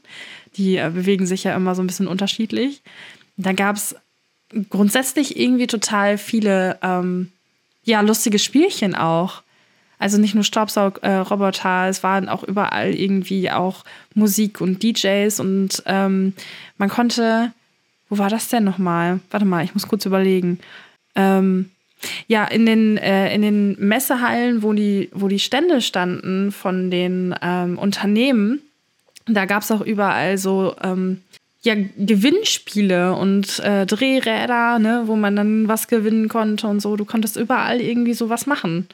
Die 0.56 0.76
äh, 0.76 0.90
bewegen 0.94 1.26
sich 1.26 1.44
ja 1.44 1.54
immer 1.54 1.74
so 1.74 1.82
ein 1.82 1.86
bisschen 1.86 2.08
unterschiedlich. 2.08 2.82
Da 3.36 3.52
gab 3.52 3.76
es 3.76 3.96
grundsätzlich 4.70 5.38
irgendwie 5.38 5.66
total 5.66 6.16
viele 6.16 6.78
ähm, 6.82 7.32
ja, 7.84 8.00
lustige 8.00 8.38
Spielchen 8.38 8.94
auch. 8.94 9.42
Also 9.98 10.18
nicht 10.18 10.34
nur 10.34 10.44
Staubsaugroboter, 10.44 11.86
äh, 11.86 11.88
es 11.88 12.02
waren 12.02 12.28
auch 12.28 12.44
überall 12.44 12.94
irgendwie 12.94 13.50
auch 13.50 13.84
Musik 14.14 14.60
und 14.60 14.82
DJs 14.82 15.40
und 15.40 15.82
ähm, 15.86 16.34
man 16.76 16.88
konnte, 16.88 17.52
wo 18.08 18.18
war 18.18 18.30
das 18.30 18.48
denn 18.48 18.64
nochmal? 18.64 19.20
Warte 19.30 19.46
mal, 19.46 19.64
ich 19.64 19.74
muss 19.74 19.88
kurz 19.88 20.06
überlegen. 20.06 20.60
Ähm, 21.16 21.70
ja, 22.28 22.44
in 22.44 22.64
den, 22.64 22.96
äh, 22.96 23.34
in 23.34 23.42
den 23.42 23.76
Messehallen, 23.80 24.62
wo 24.62 24.72
die, 24.72 25.10
wo 25.12 25.26
die 25.26 25.40
Stände 25.40 25.80
standen 25.80 26.52
von 26.52 26.92
den 26.92 27.34
ähm, 27.42 27.76
Unternehmen, 27.76 28.60
da 29.26 29.46
gab 29.46 29.62
es 29.62 29.72
auch 29.72 29.80
überall 29.80 30.38
so 30.38 30.76
ähm, 30.80 31.22
ja, 31.62 31.74
Gewinnspiele 31.74 33.14
und 33.14 33.58
äh, 33.58 33.84
Drehräder, 33.84 34.78
ne, 34.78 35.02
wo 35.06 35.16
man 35.16 35.34
dann 35.34 35.66
was 35.66 35.88
gewinnen 35.88 36.28
konnte 36.28 36.68
und 36.68 36.80
so. 36.80 36.96
Du 36.96 37.04
konntest 37.04 37.36
überall 37.36 37.80
irgendwie 37.80 38.14
sowas 38.14 38.46
machen 38.46 38.86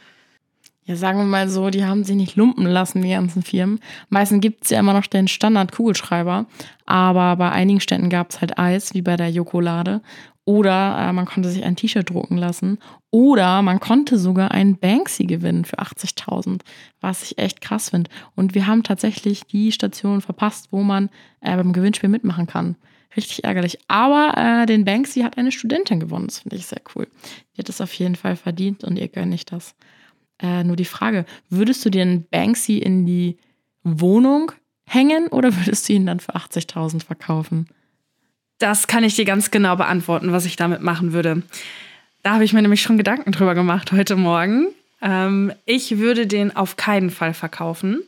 ja, 0.87 0.97
sagen 0.97 1.19
wir 1.19 1.25
mal 1.25 1.49
so, 1.49 1.71
die 1.71 1.85
haben 1.85 2.05
sich 2.05 2.17
nicht 2.17 2.37
lumpen 2.37 2.67
lassen, 2.67 3.01
die 3.01 3.11
ganzen 3.11 3.43
Firmen. 3.43 3.81
Meistens 4.11 4.43
gibt 4.43 4.65
es 4.65 4.71
ja 4.71 4.81
immer 4.81 4.93
noch 4.93 5.07
den 5.07 5.29
Standard-Kugelschreiber, 5.29 6.47
aber 6.85 7.37
bei 7.37 7.51
einigen 7.51 7.81
Ständen 7.81 8.11
gab 8.11 8.31
es 8.31 8.41
halt 8.41 8.59
Eis, 8.59 8.93
wie 8.93 9.03
bei 9.03 9.17
der 9.17 9.31
Jokolade. 9.31 10.03
Oder 10.47 10.99
äh, 10.99 11.13
man 11.15 11.25
konnte 11.25 11.49
sich 11.49 11.65
ein 11.65 11.77
T-Shirt 11.77 12.11
drucken 12.11 12.37
lassen. 12.37 12.79
Oder 13.11 13.63
man 13.63 13.81
konnte 13.81 14.19
sogar 14.19 14.51
einen 14.51 14.77
Banksy 14.77 15.25
gewinnen 15.25 15.65
für 15.65 15.79
80.000, 15.79 16.61
was 17.01 17.23
ich 17.23 17.39
echt 17.39 17.63
krass 17.63 17.91
finde. 17.91 18.11
Und 18.35 18.55
wir 18.55 18.67
haben 18.67 18.83
tatsächlich 18.83 19.45
die 19.47 19.73
Station 19.73 20.21
verpasst, 20.21 20.69
wo 20.71 20.83
man 20.83 21.09
äh, 21.41 21.57
beim 21.57 21.73
Gewinnspiel 21.73 22.11
mitmachen 22.11 22.47
kann. 22.47 22.77
Richtig 23.17 23.45
ärgerlich. 23.45 23.79
Aber 23.89 24.35
äh, 24.37 24.67
den 24.67 24.85
Banksy 24.85 25.21
hat 25.21 25.39
eine 25.39 25.51
Studentin 25.51 25.99
gewonnen. 25.99 26.27
Das 26.27 26.41
finde 26.41 26.57
ich 26.57 26.67
sehr 26.67 26.83
cool. 26.95 27.07
Die 27.57 27.61
hat 27.61 27.71
es 27.71 27.81
auf 27.81 27.95
jeden 27.95 28.17
Fall 28.17 28.37
verdient 28.37 28.85
und 28.85 28.99
ihr 28.99 29.09
gönne 29.09 29.35
ich 29.35 29.47
das. 29.47 29.75
Äh, 30.41 30.65
nur 30.65 30.77
die 30.77 30.85
Frage, 30.85 31.25
würdest 31.49 31.85
du 31.85 32.01
einen 32.01 32.27
Banksy 32.29 32.79
in 32.79 33.07
die 33.07 33.39
Wohnung 33.83 34.53
hängen 34.87 35.29
oder 35.29 35.55
würdest 35.65 35.89
du 35.89 35.93
ihn 35.93 36.07
dann 36.07 36.21
für 36.21 36.35
80.000 36.35 37.05
verkaufen? 37.05 37.69
Das 38.59 38.87
kann 38.87 39.05
ich 39.05 39.17
dir 39.17 39.25
ganz 39.25 39.51
genau 39.51 39.77
beantworten, 39.77 40.33
was 40.33 40.47
ich 40.47 40.57
damit 40.57 40.81
machen 40.81 41.13
würde. 41.13 41.43
Da 42.23 42.35
habe 42.35 42.45
ich 42.45 42.53
mir 42.53 42.63
nämlich 42.63 42.83
schon 42.83 42.97
Gedanken 42.97 43.33
drüber 43.33 43.55
gemacht 43.55 43.93
heute 43.93 44.17
Morgen. 44.17 44.69
Ähm, 45.03 45.53
ich 45.67 45.99
würde 45.99 46.27
den 46.27 46.57
auf 46.57 46.77
keinen 46.77 47.11
Fall 47.11 47.35
verkaufen. 47.35 48.03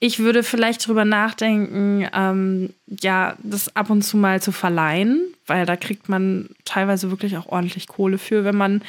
Ich 0.00 0.20
würde 0.20 0.42
vielleicht 0.44 0.86
drüber 0.86 1.04
nachdenken, 1.04 2.06
ähm, 2.12 2.70
ja, 3.00 3.36
das 3.42 3.74
ab 3.74 3.90
und 3.90 4.02
zu 4.02 4.16
mal 4.16 4.40
zu 4.40 4.52
verleihen, 4.52 5.20
weil 5.46 5.66
da 5.66 5.74
kriegt 5.74 6.08
man 6.08 6.50
teilweise 6.64 7.10
wirklich 7.10 7.36
auch 7.36 7.46
ordentlich 7.46 7.88
Kohle 7.88 8.18
für, 8.18 8.44
wenn 8.44 8.56
man 8.56 8.82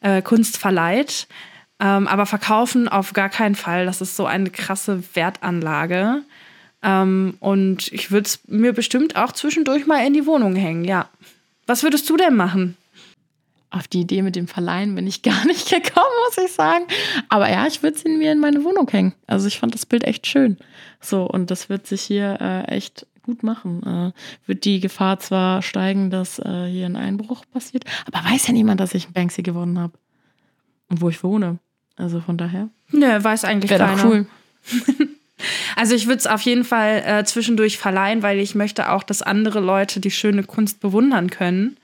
äh, 0.00 0.20
Kunst 0.20 0.58
verleiht. 0.58 1.28
Ähm, 1.80 2.06
aber 2.06 2.26
verkaufen 2.26 2.88
auf 2.88 3.14
gar 3.14 3.30
keinen 3.30 3.54
Fall. 3.54 3.86
Das 3.86 4.00
ist 4.00 4.14
so 4.14 4.26
eine 4.26 4.50
krasse 4.50 5.02
Wertanlage. 5.14 6.22
Ähm, 6.82 7.34
und 7.40 7.92
ich 7.92 8.10
würde 8.10 8.26
es 8.26 8.40
mir 8.46 8.72
bestimmt 8.72 9.16
auch 9.16 9.32
zwischendurch 9.32 9.86
mal 9.86 10.06
in 10.06 10.12
die 10.12 10.26
Wohnung 10.26 10.54
hängen, 10.56 10.84
ja. 10.84 11.08
Was 11.66 11.82
würdest 11.82 12.08
du 12.10 12.16
denn 12.16 12.36
machen? 12.36 12.76
Auf 13.70 13.86
die 13.86 14.00
Idee 14.00 14.22
mit 14.22 14.34
dem 14.34 14.48
Verleihen 14.48 14.94
bin 14.94 15.06
ich 15.06 15.22
gar 15.22 15.44
nicht 15.46 15.70
gekommen, 15.70 16.14
muss 16.26 16.44
ich 16.44 16.52
sagen. 16.52 16.84
Aber 17.28 17.50
ja, 17.50 17.66
ich 17.66 17.82
würde 17.82 17.96
es 17.96 18.02
in 18.02 18.18
mir 18.18 18.32
in 18.32 18.40
meine 18.40 18.64
Wohnung 18.64 18.88
hängen. 18.90 19.14
Also 19.26 19.46
ich 19.46 19.58
fand 19.58 19.74
das 19.74 19.86
Bild 19.86 20.04
echt 20.04 20.26
schön. 20.26 20.58
So, 21.00 21.24
und 21.24 21.50
das 21.50 21.68
wird 21.68 21.86
sich 21.86 22.02
hier 22.02 22.38
äh, 22.40 22.64
echt 22.64 23.06
gut 23.22 23.42
machen. 23.42 23.82
Äh, 24.14 24.48
wird 24.48 24.64
die 24.64 24.80
Gefahr 24.80 25.18
zwar 25.20 25.62
steigen, 25.62 26.10
dass 26.10 26.38
äh, 26.38 26.66
hier 26.66 26.86
ein 26.86 26.96
Einbruch 26.96 27.44
passiert, 27.52 27.84
aber 28.10 28.24
weiß 28.28 28.48
ja 28.48 28.52
niemand, 28.52 28.80
dass 28.80 28.94
ich 28.94 29.04
einen 29.04 29.14
Banksy 29.14 29.42
gewonnen 29.42 29.78
habe. 29.78 29.92
Und 30.88 31.00
wo 31.00 31.08
ich 31.08 31.22
wohne. 31.22 31.58
Also 32.00 32.20
von 32.20 32.36
daher. 32.36 32.68
Nö, 32.90 33.06
weiß 33.22 33.44
eigentlich 33.44 33.70
Wäre 33.70 33.84
keiner. 33.84 34.04
cool. 34.06 34.26
also 35.76 35.94
ich 35.94 36.06
würde 36.06 36.18
es 36.18 36.26
auf 36.26 36.40
jeden 36.42 36.64
Fall 36.64 37.02
äh, 37.04 37.24
zwischendurch 37.24 37.78
verleihen, 37.78 38.22
weil 38.22 38.38
ich 38.38 38.54
möchte 38.54 38.90
auch, 38.90 39.02
dass 39.02 39.22
andere 39.22 39.60
Leute 39.60 40.00
die 40.00 40.10
schöne 40.10 40.42
Kunst 40.42 40.80
bewundern 40.80 41.30
können. 41.30 41.76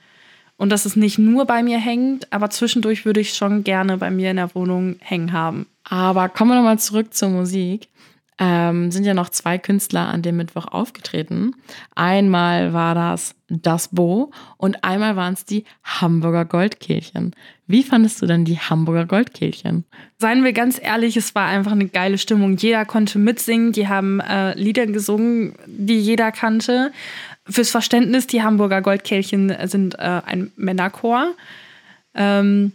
Und 0.59 0.71
dass 0.71 0.85
es 0.85 0.95
nicht 0.95 1.19
nur 1.19 1.45
bei 1.45 1.61
mir 1.61 1.77
hängt, 1.77 2.33
aber 2.33 2.49
zwischendurch 2.49 3.05
würde 3.05 3.19
ich 3.19 3.35
schon 3.35 3.63
gerne 3.63 3.97
bei 3.97 4.09
mir 4.09 4.31
in 4.31 4.37
der 4.37 4.55
Wohnung 4.55 4.95
hängen 5.01 5.31
haben. 5.31 5.67
Aber 5.83 6.29
kommen 6.29 6.49
wir 6.49 6.55
nochmal 6.55 6.79
zurück 6.79 7.13
zur 7.13 7.29
Musik 7.29 7.89
ähm, 8.39 8.91
sind 8.91 9.03
ja 9.03 9.13
noch 9.13 9.29
zwei 9.29 9.57
Künstler 9.57 10.07
an 10.07 10.21
dem 10.21 10.37
Mittwoch 10.37 10.67
aufgetreten. 10.67 11.55
Einmal 11.95 12.73
war 12.73 12.93
das 12.93 13.35
Das 13.49 13.87
Bo 13.89 14.31
und 14.57 14.83
einmal 14.83 15.15
waren 15.15 15.33
es 15.33 15.45
die 15.45 15.63
Hamburger 15.83 16.45
Goldkehlchen. 16.45 17.35
Wie 17.65 17.83
fandest 17.83 18.21
du 18.21 18.25
denn 18.25 18.45
die 18.45 18.59
Hamburger 18.59 19.05
Goldkehlchen? 19.05 19.85
Seien 20.17 20.43
wir 20.43 20.53
ganz 20.53 20.79
ehrlich, 20.81 21.17
es 21.17 21.33
war 21.33 21.47
einfach 21.47 21.71
eine 21.71 21.87
geile 21.87 22.17
Stimmung. 22.17 22.57
Jeder 22.57 22.85
konnte 22.85 23.19
mitsingen, 23.19 23.71
die 23.71 23.87
haben 23.87 24.19
äh, 24.19 24.53
Lieder 24.53 24.85
gesungen, 24.85 25.55
die 25.65 25.99
jeder 25.99 26.31
kannte. 26.31 26.91
Fürs 27.49 27.71
Verständnis, 27.71 28.27
die 28.27 28.43
Hamburger 28.43 28.81
Goldkehlchen 28.81 29.55
sind 29.67 29.95
äh, 29.95 30.21
ein 30.25 30.51
Männerchor. 30.55 31.33
Ähm, 32.13 32.73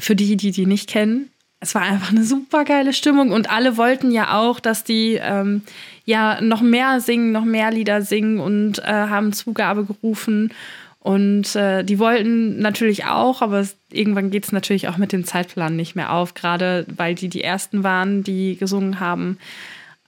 für 0.00 0.14
die, 0.14 0.36
die 0.36 0.52
die 0.52 0.66
nicht 0.66 0.88
kennen, 0.88 1.30
es 1.60 1.74
war 1.74 1.82
einfach 1.82 2.10
eine 2.10 2.24
super 2.24 2.64
geile 2.64 2.92
Stimmung 2.92 3.32
und 3.32 3.50
alle 3.50 3.76
wollten 3.76 4.10
ja 4.12 4.38
auch, 4.38 4.60
dass 4.60 4.84
die 4.84 5.18
ähm, 5.20 5.62
ja 6.04 6.40
noch 6.40 6.60
mehr 6.60 7.00
singen, 7.00 7.32
noch 7.32 7.44
mehr 7.44 7.70
Lieder 7.70 8.02
singen 8.02 8.38
und 8.38 8.78
äh, 8.78 8.84
haben 8.84 9.32
Zugabe 9.32 9.84
gerufen. 9.84 10.52
Und 11.00 11.56
äh, 11.56 11.84
die 11.84 11.98
wollten 11.98 12.58
natürlich 12.60 13.06
auch, 13.06 13.40
aber 13.40 13.60
es, 13.60 13.76
irgendwann 13.90 14.30
geht 14.30 14.44
es 14.44 14.52
natürlich 14.52 14.88
auch 14.88 14.98
mit 14.98 15.12
dem 15.12 15.24
Zeitplan 15.24 15.74
nicht 15.74 15.96
mehr 15.96 16.12
auf, 16.12 16.34
gerade 16.34 16.86
weil 16.96 17.14
die 17.14 17.28
die 17.28 17.42
ersten 17.42 17.82
waren, 17.82 18.22
die 18.24 18.56
gesungen 18.56 19.00
haben. 19.00 19.38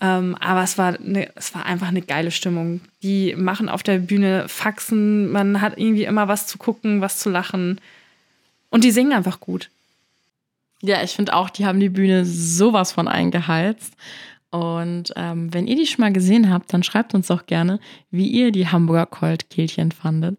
Ähm, 0.00 0.36
aber 0.40 0.62
es 0.62 0.78
war, 0.78 0.98
ne, 1.00 1.30
es 1.36 1.54
war 1.54 1.64
einfach 1.66 1.88
eine 1.88 2.02
geile 2.02 2.30
Stimmung. 2.30 2.80
Die 3.02 3.34
machen 3.36 3.68
auf 3.68 3.82
der 3.82 3.98
Bühne 3.98 4.48
Faxen, 4.48 5.30
man 5.30 5.60
hat 5.60 5.78
irgendwie 5.78 6.04
immer 6.04 6.28
was 6.28 6.46
zu 6.46 6.58
gucken, 6.58 7.00
was 7.00 7.18
zu 7.18 7.30
lachen. 7.30 7.80
Und 8.70 8.84
die 8.84 8.90
singen 8.90 9.12
einfach 9.12 9.40
gut. 9.40 9.68
Ja, 10.82 11.02
ich 11.02 11.12
finde 11.12 11.34
auch, 11.34 11.50
die 11.50 11.66
haben 11.66 11.80
die 11.80 11.90
Bühne 11.90 12.24
sowas 12.24 12.92
von 12.92 13.08
eingeheizt. 13.08 13.94
Und 14.50 15.12
ähm, 15.16 15.52
wenn 15.54 15.66
ihr 15.66 15.76
die 15.76 15.86
schon 15.86 16.02
mal 16.02 16.12
gesehen 16.12 16.50
habt, 16.50 16.72
dann 16.72 16.82
schreibt 16.82 17.14
uns 17.14 17.28
doch 17.28 17.46
gerne, 17.46 17.78
wie 18.10 18.26
ihr 18.26 18.50
die 18.50 18.66
Hamburger 18.66 19.06
Goldkehlchen 19.06 19.92
fandet. 19.92 20.38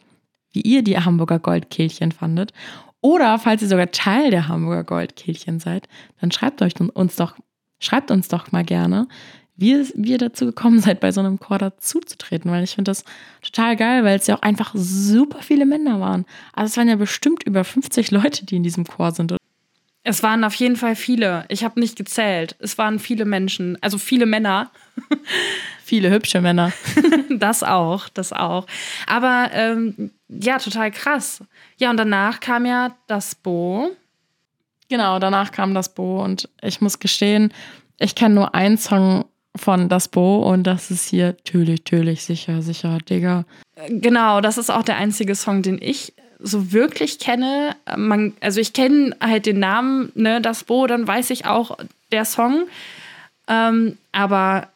Wie 0.51 0.61
ihr 0.61 0.83
die 0.83 0.99
Hamburger 0.99 1.39
Goldkehlchen 1.39 2.11
fandet. 2.11 2.51
Oder 2.99 3.39
falls 3.39 3.61
ihr 3.61 3.67
sogar 3.67 3.91
Teil 3.91 4.29
der 4.31 4.47
Hamburger 4.47 4.83
Goldkehlchen 4.83 5.59
seid, 5.59 5.87
dann 6.19 6.31
schreibt 6.31 6.61
euch 6.61 6.73
uns 6.79 7.15
doch, 7.15 7.35
schreibt 7.79 8.11
uns 8.11 8.27
doch 8.27 8.51
mal 8.51 8.65
gerne, 8.65 9.07
wie, 9.55 9.87
wie 9.95 10.11
ihr 10.11 10.17
dazu 10.17 10.45
gekommen 10.45 10.79
seid, 10.81 10.99
bei 10.99 11.11
so 11.11 11.21
einem 11.21 11.39
Chor 11.39 11.57
dazuzutreten. 11.57 12.51
Weil 12.51 12.63
ich 12.63 12.75
finde 12.75 12.91
das 12.91 13.05
total 13.41 13.77
geil, 13.77 14.03
weil 14.03 14.17
es 14.17 14.27
ja 14.27 14.35
auch 14.35 14.41
einfach 14.41 14.71
super 14.75 15.41
viele 15.41 15.65
Männer 15.65 16.01
waren. 16.01 16.25
Also 16.51 16.71
es 16.71 16.77
waren 16.77 16.89
ja 16.89 16.97
bestimmt 16.97 17.43
über 17.43 17.63
50 17.63 18.11
Leute, 18.11 18.45
die 18.45 18.57
in 18.57 18.63
diesem 18.63 18.85
Chor 18.85 19.11
sind. 19.11 19.35
Es 20.03 20.23
waren 20.23 20.43
auf 20.43 20.55
jeden 20.55 20.77
Fall 20.77 20.95
viele. 20.95 21.45
Ich 21.47 21.63
habe 21.63 21.79
nicht 21.79 21.95
gezählt. 21.95 22.55
Es 22.59 22.77
waren 22.77 22.99
viele 22.99 23.25
Menschen, 23.25 23.77
also 23.81 23.97
viele 23.99 24.25
Männer. 24.25 24.71
viele 25.85 26.09
hübsche 26.09 26.41
Männer. 26.41 26.71
das 27.29 27.61
auch, 27.61 28.09
das 28.09 28.33
auch. 28.33 28.65
Aber 29.05 29.51
ähm, 29.53 30.11
ja, 30.27 30.57
total 30.57 30.89
krass. 30.91 31.43
Ja, 31.77 31.91
und 31.91 31.97
danach 31.97 32.39
kam 32.39 32.65
ja 32.65 32.95
das 33.07 33.35
Bo. 33.35 33.91
Genau, 34.89 35.19
danach 35.19 35.51
kam 35.51 35.73
das 35.73 35.93
Bo 35.93 36.23
und 36.23 36.49
ich 36.61 36.81
muss 36.81 36.99
gestehen, 36.99 37.53
ich 37.99 38.15
kenne 38.15 38.35
nur 38.35 38.55
einen 38.55 38.77
Song 38.77 39.25
von 39.55 39.89
Das 39.89 40.07
Bo 40.07 40.39
und 40.43 40.63
das 40.63 40.91
ist 40.91 41.09
hier 41.09 41.37
Tölich, 41.43 41.83
Tölich, 41.83 42.23
sicher, 42.23 42.61
sicher, 42.61 42.97
Digga. 42.97 43.45
Genau, 43.87 44.41
das 44.41 44.57
ist 44.57 44.69
auch 44.69 44.83
der 44.83 44.97
einzige 44.97 45.35
Song, 45.35 45.61
den 45.61 45.79
ich 45.81 46.13
so 46.41 46.71
wirklich 46.71 47.19
kenne. 47.19 47.75
Man, 47.95 48.33
also 48.41 48.59
ich 48.59 48.73
kenne 48.73 49.15
halt 49.21 49.45
den 49.45 49.59
Namen, 49.59 50.11
ne, 50.15 50.41
das 50.41 50.63
Bo, 50.63 50.87
dann 50.87 51.07
weiß 51.07 51.29
ich 51.29 51.45
auch 51.45 51.77
der 52.11 52.25
Song. 52.25 52.67
Ähm, 53.47 53.97
aber 54.11 54.67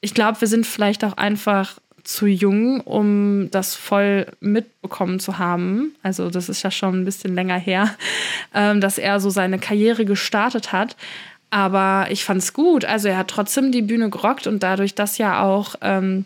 ich 0.00 0.14
glaube, 0.14 0.40
wir 0.40 0.48
sind 0.48 0.66
vielleicht 0.66 1.04
auch 1.04 1.16
einfach 1.16 1.78
zu 2.04 2.26
jung, 2.26 2.80
um 2.80 3.50
das 3.50 3.74
voll 3.74 4.26
mitbekommen 4.40 5.18
zu 5.18 5.38
haben. 5.38 5.94
Also 6.02 6.28
das 6.28 6.48
ist 6.48 6.62
ja 6.62 6.70
schon 6.70 7.00
ein 7.00 7.04
bisschen 7.04 7.34
länger 7.34 7.58
her, 7.58 7.94
ähm, 8.54 8.80
dass 8.80 8.98
er 8.98 9.20
so 9.20 9.30
seine 9.30 9.58
Karriere 9.58 10.04
gestartet 10.04 10.72
hat. 10.72 10.96
Aber 11.50 12.08
ich 12.10 12.24
fand 12.24 12.42
es 12.42 12.52
gut. 12.52 12.84
Also 12.84 13.08
er 13.08 13.18
hat 13.18 13.28
trotzdem 13.28 13.72
die 13.72 13.82
Bühne 13.82 14.10
gerockt 14.10 14.46
und 14.46 14.62
dadurch, 14.62 14.94
dass 14.94 15.18
ja 15.18 15.42
auch 15.42 15.76
ähm, 15.80 16.24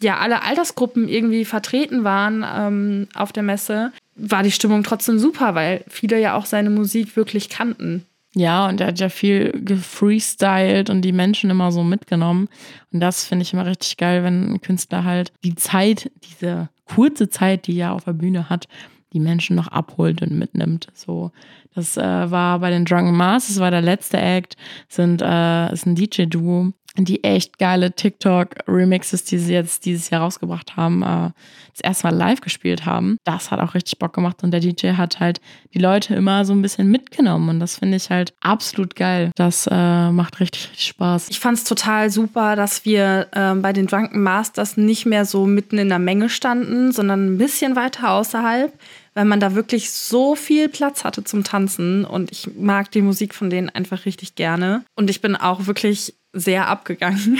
ja 0.00 0.18
alle 0.18 0.42
Altersgruppen 0.42 1.08
irgendwie 1.08 1.44
vertreten 1.44 2.02
waren 2.02 2.44
ähm, 2.56 3.08
auf 3.14 3.32
der 3.32 3.42
Messe, 3.42 3.92
war 4.20 4.42
die 4.42 4.52
Stimmung 4.52 4.82
trotzdem 4.82 5.18
super, 5.18 5.54
weil 5.54 5.84
viele 5.88 6.20
ja 6.20 6.34
auch 6.34 6.46
seine 6.46 6.70
Musik 6.70 7.16
wirklich 7.16 7.48
kannten. 7.48 8.04
Ja, 8.34 8.68
und 8.68 8.80
er 8.80 8.88
hat 8.88 9.00
ja 9.00 9.08
viel 9.08 9.50
gefreestylt 9.64 10.88
und 10.88 11.02
die 11.02 11.12
Menschen 11.12 11.50
immer 11.50 11.72
so 11.72 11.82
mitgenommen. 11.82 12.48
Und 12.92 13.00
das 13.00 13.24
finde 13.24 13.42
ich 13.42 13.52
immer 13.52 13.66
richtig 13.66 13.96
geil, 13.96 14.22
wenn 14.22 14.52
ein 14.52 14.60
Künstler 14.60 15.04
halt 15.04 15.32
die 15.42 15.56
Zeit, 15.56 16.12
diese 16.30 16.68
kurze 16.84 17.28
Zeit, 17.28 17.66
die 17.66 17.76
er 17.76 17.92
auf 17.92 18.04
der 18.04 18.12
Bühne 18.12 18.48
hat, 18.48 18.68
die 19.12 19.20
Menschen 19.20 19.56
noch 19.56 19.68
abholt 19.68 20.22
und 20.22 20.38
mitnimmt. 20.38 20.86
So, 20.94 21.32
das 21.74 21.96
äh, 21.96 22.30
war 22.30 22.58
bei 22.58 22.70
den 22.70 22.84
Drunken 22.84 23.16
Mars, 23.16 23.48
das 23.48 23.60
war 23.60 23.70
der 23.70 23.82
letzte 23.82 24.18
Act, 24.18 24.56
sind 24.88 25.22
äh, 25.22 25.72
ist 25.72 25.86
ein 25.86 25.94
DJ-Duo, 25.94 26.72
die 26.96 27.22
echt 27.22 27.58
geile 27.58 27.92
TikTok-Remixes, 27.92 29.24
die 29.24 29.38
sie 29.38 29.52
jetzt 29.52 29.84
dieses 29.84 30.10
Jahr 30.10 30.22
rausgebracht 30.22 30.76
haben, 30.76 31.02
äh, 31.02 31.30
das 31.72 31.80
erste 31.82 32.08
Mal 32.08 32.16
live 32.16 32.40
gespielt 32.40 32.84
haben. 32.84 33.16
Das 33.24 33.50
hat 33.50 33.60
auch 33.60 33.74
richtig 33.74 33.98
Bock 33.98 34.12
gemacht 34.12 34.42
und 34.42 34.50
der 34.50 34.60
DJ 34.60 34.92
hat 34.92 35.20
halt 35.20 35.40
die 35.72 35.78
Leute 35.78 36.14
immer 36.14 36.44
so 36.44 36.52
ein 36.52 36.62
bisschen 36.62 36.90
mitgenommen 36.90 37.48
und 37.48 37.60
das 37.60 37.78
finde 37.78 37.96
ich 37.96 38.10
halt 38.10 38.34
absolut 38.40 38.96
geil. 38.96 39.30
Das 39.36 39.68
äh, 39.70 40.10
macht 40.10 40.40
richtig, 40.40 40.68
richtig 40.70 40.88
Spaß. 40.88 41.28
Ich 41.30 41.38
fand 41.38 41.58
es 41.58 41.64
total 41.64 42.10
super, 42.10 42.56
dass 42.56 42.84
wir 42.84 43.28
äh, 43.32 43.54
bei 43.54 43.72
den 43.72 43.86
Drunken 43.86 44.22
Masters 44.22 44.76
nicht 44.76 45.06
mehr 45.06 45.24
so 45.24 45.46
mitten 45.46 45.78
in 45.78 45.88
der 45.88 46.00
Menge 46.00 46.28
standen, 46.28 46.90
sondern 46.90 47.34
ein 47.34 47.38
bisschen 47.38 47.76
weiter 47.76 48.10
außerhalb 48.10 48.72
weil 49.20 49.26
man 49.26 49.38
da 49.38 49.54
wirklich 49.54 49.90
so 49.90 50.34
viel 50.34 50.70
Platz 50.70 51.04
hatte 51.04 51.22
zum 51.24 51.44
Tanzen 51.44 52.06
und 52.06 52.32
ich 52.32 52.56
mag 52.56 52.90
die 52.90 53.02
Musik 53.02 53.34
von 53.34 53.50
denen 53.50 53.68
einfach 53.68 54.06
richtig 54.06 54.34
gerne. 54.34 54.82
Und 54.94 55.10
ich 55.10 55.20
bin 55.20 55.36
auch 55.36 55.66
wirklich 55.66 56.14
sehr 56.32 56.68
abgegangen. 56.68 57.38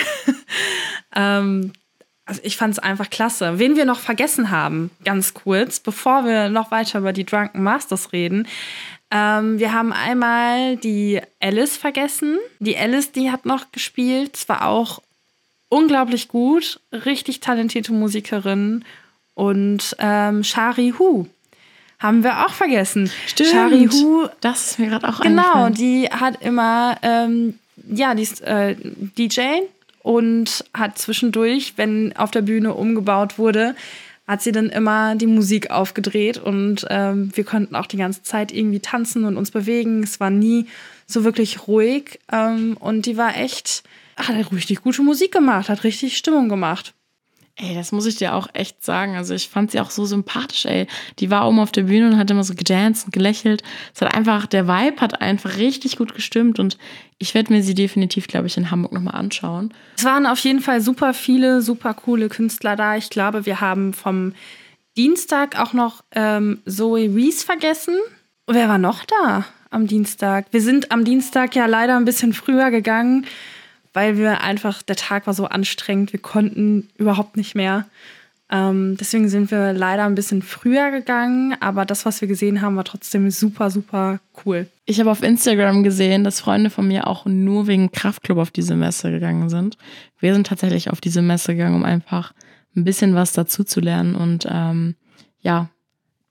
ähm, 1.16 1.72
also 2.26 2.42
ich 2.44 2.58
fand 2.58 2.74
es 2.74 2.78
einfach 2.78 3.08
klasse. 3.08 3.58
Wen 3.58 3.76
wir 3.76 3.86
noch 3.86 3.98
vergessen 3.98 4.50
haben, 4.50 4.90
ganz 5.06 5.32
kurz, 5.32 5.80
bevor 5.80 6.26
wir 6.26 6.50
noch 6.50 6.70
weiter 6.70 6.98
über 6.98 7.14
die 7.14 7.24
Drunken 7.24 7.62
Masters 7.62 8.12
reden. 8.12 8.46
Ähm, 9.10 9.58
wir 9.58 9.72
haben 9.72 9.94
einmal 9.94 10.76
die 10.76 11.18
Alice 11.40 11.78
vergessen. 11.78 12.36
Die 12.58 12.76
Alice, 12.76 13.12
die 13.12 13.30
hat 13.30 13.46
noch 13.46 13.72
gespielt, 13.72 14.36
zwar 14.36 14.66
auch 14.66 15.00
unglaublich 15.70 16.28
gut, 16.28 16.78
richtig 16.92 17.40
talentierte 17.40 17.94
Musikerin. 17.94 18.84
Und 19.32 19.96
ähm, 19.98 20.44
Shari 20.44 20.92
Hu 20.98 21.26
haben 22.00 22.24
wir 22.24 22.44
auch 22.44 22.52
vergessen. 22.52 23.10
Stimmt. 23.26 23.50
Shari 23.50 23.88
Hu, 23.92 24.26
das 24.40 24.72
ist 24.72 24.78
mir 24.78 24.88
gerade 24.88 25.08
auch 25.08 25.20
Genau, 25.20 25.68
die 25.68 26.08
hat 26.10 26.42
immer 26.42 26.96
ähm, 27.02 27.54
ja, 27.88 28.14
die 28.14 28.22
ist 28.22 28.40
äh, 28.42 28.76
DJ 29.18 29.62
und 30.02 30.64
hat 30.74 30.98
zwischendurch, 30.98 31.74
wenn 31.76 32.16
auf 32.16 32.30
der 32.30 32.42
Bühne 32.42 32.74
umgebaut 32.74 33.38
wurde, 33.38 33.74
hat 34.26 34.42
sie 34.42 34.52
dann 34.52 34.70
immer 34.70 35.16
die 35.16 35.26
Musik 35.26 35.70
aufgedreht 35.70 36.38
und 36.38 36.86
ähm, 36.88 37.30
wir 37.34 37.44
konnten 37.44 37.74
auch 37.74 37.86
die 37.86 37.96
ganze 37.96 38.22
Zeit 38.22 38.52
irgendwie 38.52 38.80
tanzen 38.80 39.24
und 39.24 39.36
uns 39.36 39.50
bewegen. 39.50 40.02
Es 40.02 40.20
war 40.20 40.30
nie 40.30 40.66
so 41.06 41.24
wirklich 41.24 41.66
ruhig 41.66 42.20
ähm, 42.30 42.76
und 42.78 43.06
die 43.06 43.16
war 43.16 43.36
echt, 43.36 43.82
hat 44.16 44.52
richtig 44.52 44.82
gute 44.82 45.02
Musik 45.02 45.32
gemacht, 45.32 45.68
hat 45.68 45.84
richtig 45.84 46.16
Stimmung 46.16 46.48
gemacht. 46.48 46.94
Ey, 47.62 47.74
das 47.74 47.92
muss 47.92 48.06
ich 48.06 48.16
dir 48.16 48.34
auch 48.34 48.48
echt 48.54 48.82
sagen. 48.82 49.16
Also 49.16 49.34
ich 49.34 49.50
fand 49.50 49.70
sie 49.70 49.80
auch 49.80 49.90
so 49.90 50.06
sympathisch, 50.06 50.64
ey. 50.64 50.86
Die 51.18 51.30
war 51.30 51.46
oben 51.46 51.60
auf 51.60 51.72
der 51.72 51.82
Bühne 51.82 52.06
und 52.06 52.16
hat 52.16 52.30
immer 52.30 52.42
so 52.44 52.54
gedanced 52.54 53.04
und 53.04 53.12
gelächelt. 53.12 53.62
Es 53.94 54.00
hat 54.00 54.14
einfach, 54.14 54.46
der 54.46 54.66
Vibe 54.66 55.00
hat 55.00 55.20
einfach 55.20 55.58
richtig 55.58 55.98
gut 55.98 56.14
gestimmt 56.14 56.58
und 56.58 56.78
ich 57.18 57.34
werde 57.34 57.52
mir 57.52 57.62
sie 57.62 57.74
definitiv, 57.74 58.28
glaube 58.28 58.46
ich, 58.46 58.56
in 58.56 58.70
Hamburg 58.70 58.92
nochmal 58.92 59.14
anschauen. 59.14 59.74
Es 59.98 60.04
waren 60.04 60.24
auf 60.24 60.38
jeden 60.38 60.60
Fall 60.60 60.80
super 60.80 61.12
viele, 61.12 61.60
super 61.60 61.92
coole 61.92 62.30
Künstler 62.30 62.76
da. 62.76 62.96
Ich 62.96 63.10
glaube, 63.10 63.44
wir 63.44 63.60
haben 63.60 63.92
vom 63.92 64.32
Dienstag 64.96 65.58
auch 65.58 65.74
noch 65.74 66.02
ähm, 66.12 66.62
Zoe 66.66 67.14
Reese 67.14 67.44
vergessen. 67.44 67.94
Wer 68.46 68.70
war 68.70 68.78
noch 68.78 69.04
da 69.04 69.44
am 69.68 69.86
Dienstag? 69.86 70.46
Wir 70.50 70.62
sind 70.62 70.92
am 70.92 71.04
Dienstag 71.04 71.54
ja 71.54 71.66
leider 71.66 71.96
ein 71.96 72.06
bisschen 72.06 72.32
früher 72.32 72.70
gegangen 72.70 73.26
weil 73.92 74.16
wir 74.16 74.42
einfach, 74.42 74.82
der 74.82 74.96
Tag 74.96 75.26
war 75.26 75.34
so 75.34 75.46
anstrengend, 75.46 76.12
wir 76.12 76.20
konnten 76.20 76.88
überhaupt 76.96 77.36
nicht 77.36 77.54
mehr. 77.54 77.86
Ähm, 78.52 78.96
deswegen 78.98 79.28
sind 79.28 79.50
wir 79.52 79.72
leider 79.72 80.04
ein 80.04 80.16
bisschen 80.16 80.42
früher 80.42 80.90
gegangen, 80.90 81.54
aber 81.60 81.84
das, 81.84 82.04
was 82.04 82.20
wir 82.20 82.26
gesehen 82.26 82.62
haben, 82.62 82.76
war 82.76 82.84
trotzdem 82.84 83.30
super, 83.30 83.70
super 83.70 84.18
cool. 84.44 84.66
Ich 84.86 84.98
habe 84.98 85.10
auf 85.10 85.22
Instagram 85.22 85.84
gesehen, 85.84 86.24
dass 86.24 86.40
Freunde 86.40 86.68
von 86.68 86.88
mir 86.88 87.06
auch 87.06 87.26
nur 87.26 87.68
wegen 87.68 87.92
Kraftclub 87.92 88.38
auf 88.38 88.50
diese 88.50 88.74
Messe 88.74 89.12
gegangen 89.12 89.48
sind. 89.48 89.76
Wir 90.18 90.34
sind 90.34 90.48
tatsächlich 90.48 90.90
auf 90.90 91.00
diese 91.00 91.22
Messe 91.22 91.54
gegangen, 91.54 91.76
um 91.76 91.84
einfach 91.84 92.32
ein 92.74 92.84
bisschen 92.84 93.14
was 93.14 93.32
dazu 93.32 93.62
zu 93.62 93.80
lernen 93.80 94.16
und 94.16 94.46
ähm, 94.50 94.96
ja, 95.42 95.68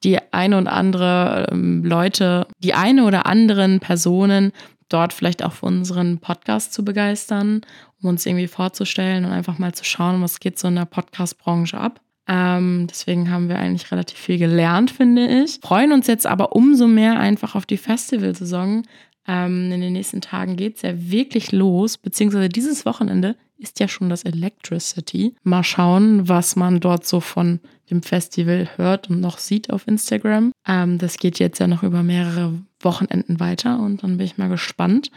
die 0.04 0.17
eine 0.32 0.58
und 0.58 0.67
andere 0.67 1.48
ähm, 1.52 1.84
Leute, 1.84 2.48
die 2.60 2.74
eine 2.74 3.06
oder 3.06 3.26
anderen 3.26 3.80
Personen 3.80 4.52
dort 4.89 5.13
vielleicht 5.13 5.43
auch 5.43 5.54
für 5.54 5.67
unseren 5.67 6.17
Podcast 6.19 6.73
zu 6.73 6.84
begeistern, 6.84 7.62
um 8.02 8.10
uns 8.10 8.25
irgendwie 8.25 8.47
vorzustellen 8.47 9.25
und 9.25 9.32
einfach 9.32 9.58
mal 9.58 9.73
zu 9.73 9.86
schauen, 9.86 10.21
was 10.21 10.39
geht 10.39 10.60
so 10.60 10.67
in 10.67 10.75
der 10.75 10.86
Podcast-Branche 10.86 11.78
ab. 11.78 12.02
Ähm, 12.28 12.86
deswegen 12.88 13.32
haben 13.32 13.49
wir 13.49 13.58
eigentlich 13.58 13.91
relativ 13.91 14.17
viel 14.19 14.38
gelernt, 14.38 14.91
finde 14.91 15.28
ich. 15.43 15.60
Freuen 15.62 15.91
uns 15.91 16.06
jetzt 16.06 16.28
aber 16.28 16.56
umso 16.56 16.88
mehr 16.88 17.19
einfach 17.19 17.56
auf 17.56 17.65
die 17.65 17.78
Festivalsaison. 17.78 18.84
Ähm, 19.28 19.71
in 19.71 19.82
den 19.82 19.93
nächsten 19.93 20.21
Tagen 20.21 20.56
geht 20.56 20.75
es 20.75 20.82
ja 20.84 20.91
wirklich 20.95 21.52
los, 21.52 21.97
beziehungsweise 21.97 22.49
dieses 22.49 22.86
Wochenende 22.86 23.36
ist 23.60 23.80
ja 23.80 23.88
schon 23.88 24.10
das 24.10 24.24
Electricity. 24.24 25.36
Mal 25.43 25.63
schauen, 25.63 26.28
was 26.28 26.56
man 26.56 26.80
dort 26.80 27.06
so 27.06 27.19
von 27.19 27.60
dem 27.89 28.02
Festival 28.02 28.69
hört 28.78 29.10
und 29.10 29.19
noch 29.19 29.38
sieht 29.38 29.69
auf 29.72 29.88
Instagram. 29.88 30.52
Ähm, 30.67 30.98
das 30.98 31.17
geht 31.17 31.39
jetzt 31.39 31.60
ja 31.60 31.67
noch 31.67 31.84
über 31.84 32.04
mehrere 32.04 32.54
Wochenenden 32.80 33.39
weiter 33.39 33.80
und 33.80 34.04
dann 34.04 34.17
bin 34.17 34.26
ich 34.26 34.38
mal 34.38 34.50
gespannt, 34.50 35.12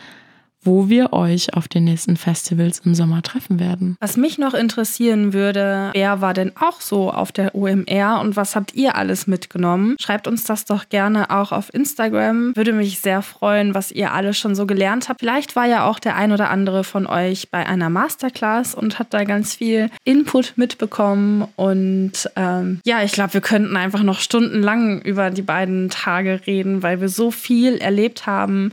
wo 0.63 0.89
wir 0.89 1.13
euch 1.13 1.55
auf 1.55 1.69
den 1.69 1.85
nächsten 1.85 2.17
Festivals 2.17 2.81
im 2.85 2.95
Sommer 2.95 3.23
treffen 3.23 3.59
werden. 3.59 3.97
Was 4.01 4.17
mich 4.17 4.39
noch 4.39 4.55
interessieren 4.55 5.33
würde, 5.33 5.91
wer 5.93 6.21
war 6.21 6.35
denn 6.35 6.53
auch 6.57 6.81
so 6.81 7.11
auf 7.11 7.33
der 7.33 7.55
OMR 7.55 8.21
und 8.21 8.37
was 8.37 8.55
habt 8.55 8.75
ihr 8.75 8.97
alles 8.97 9.27
mitgenommen? 9.27 9.97
Schreibt 10.01 10.29
uns 10.29 10.45
das 10.45 10.65
doch 10.65 10.89
gerne 10.89 11.31
auch 11.31 11.53
auf 11.53 11.73
Instagram. 11.75 12.55
Würde 12.57 12.73
mich 12.73 13.01
sehr 13.01 13.23
freuen, 13.23 13.75
was 13.75 13.91
ihr 13.91 14.13
alles 14.13 14.39
schon 14.39 14.55
so 14.55 14.67
gelernt 14.67 15.09
habt. 15.09 15.21
Vielleicht 15.21 15.57
war 15.57 15.67
ja 15.67 15.85
auch 15.85 15.99
der 15.99 16.17
ein 16.17 16.33
oder 16.33 16.51
andere 16.51 16.85
von 16.85 17.07
euch 17.07 17.51
bei 17.51 17.67
einer 17.67 17.91
Masterclass 17.91 18.75
und 18.75 18.99
hat 18.99 19.13
da 19.15 19.25
ganz 19.25 19.55
viel 19.55 19.91
Input 20.05 20.55
mitbekommen. 20.57 21.49
Und 21.57 22.31
ähm, 22.37 22.81
ja, 22.85 23.03
ich 23.03 23.13
glaube, 23.13 23.35
wir 23.35 23.41
könnten 23.41 23.77
einfach 23.77 24.03
noch 24.03 24.21
stundenlang 24.21 25.01
über 25.03 25.31
die 25.31 25.43
beiden 25.43 25.91
Tage 25.91 26.41
reden, 26.47 26.83
weil 26.83 27.01
wir 27.01 27.09
so 27.09 27.31
viel 27.31 27.77
erlebt 27.79 28.27
haben. 28.27 28.73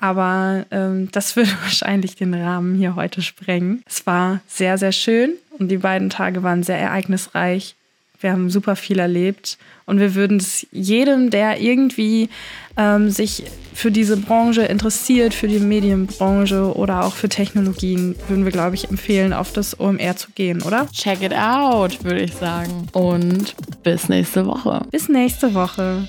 Aber 0.00 0.64
ähm, 0.70 1.08
das 1.12 1.36
würde 1.36 1.50
wahrscheinlich 1.62 2.16
den 2.16 2.34
Rahmen 2.34 2.74
hier 2.74 2.96
heute 2.96 3.22
sprengen. 3.22 3.82
Es 3.86 4.06
war 4.06 4.40
sehr, 4.48 4.78
sehr 4.78 4.92
schön 4.92 5.34
und 5.58 5.68
die 5.68 5.78
beiden 5.78 6.10
Tage 6.10 6.42
waren 6.42 6.62
sehr 6.62 6.78
ereignisreich. 6.78 7.76
Wir 8.22 8.32
haben 8.32 8.50
super 8.50 8.76
viel 8.76 8.98
erlebt 8.98 9.56
und 9.86 9.98
wir 9.98 10.14
würden 10.14 10.36
es 10.36 10.66
jedem, 10.72 11.30
der 11.30 11.58
irgendwie 11.60 12.28
ähm, 12.76 13.08
sich 13.08 13.44
für 13.72 13.90
diese 13.90 14.18
Branche 14.18 14.62
interessiert, 14.62 15.32
für 15.32 15.48
die 15.48 15.58
Medienbranche 15.58 16.76
oder 16.76 17.04
auch 17.04 17.14
für 17.14 17.30
Technologien, 17.30 18.14
würden 18.28 18.44
wir, 18.44 18.52
glaube 18.52 18.74
ich, 18.74 18.90
empfehlen, 18.90 19.32
auf 19.32 19.54
das 19.54 19.80
OMR 19.80 20.16
zu 20.16 20.32
gehen, 20.32 20.60
oder? 20.62 20.86
Check 20.92 21.22
it 21.22 21.32
out, 21.34 22.04
würde 22.04 22.20
ich 22.20 22.34
sagen. 22.34 22.88
Und 22.92 23.54
bis 23.82 24.10
nächste 24.10 24.46
Woche. 24.46 24.82
Bis 24.90 25.08
nächste 25.08 25.54
Woche. 25.54 26.06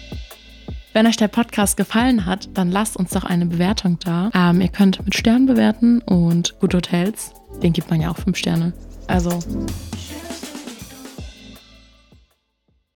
Wenn 0.94 1.08
euch 1.08 1.16
der 1.16 1.30
Podcast 1.30 1.78
gefallen 1.78 2.26
hat, 2.26 2.50
dann 2.54 2.70
lasst 2.70 2.98
uns 2.98 3.12
doch 3.12 3.24
eine 3.24 3.46
Bewertung 3.46 3.98
da. 4.04 4.30
Ähm, 4.34 4.60
ihr 4.60 4.68
könnt 4.68 5.04
mit 5.06 5.16
Sternen 5.16 5.46
bewerten 5.46 6.02
und 6.02 6.60
Good 6.60 6.74
Hotels, 6.74 7.32
den 7.64 7.72
gibt 7.72 7.90
man 7.90 8.02
ja 8.02 8.12
auch 8.12 8.18
fünf 8.18 8.36
Sterne. 8.36 8.74
Also 9.08 9.40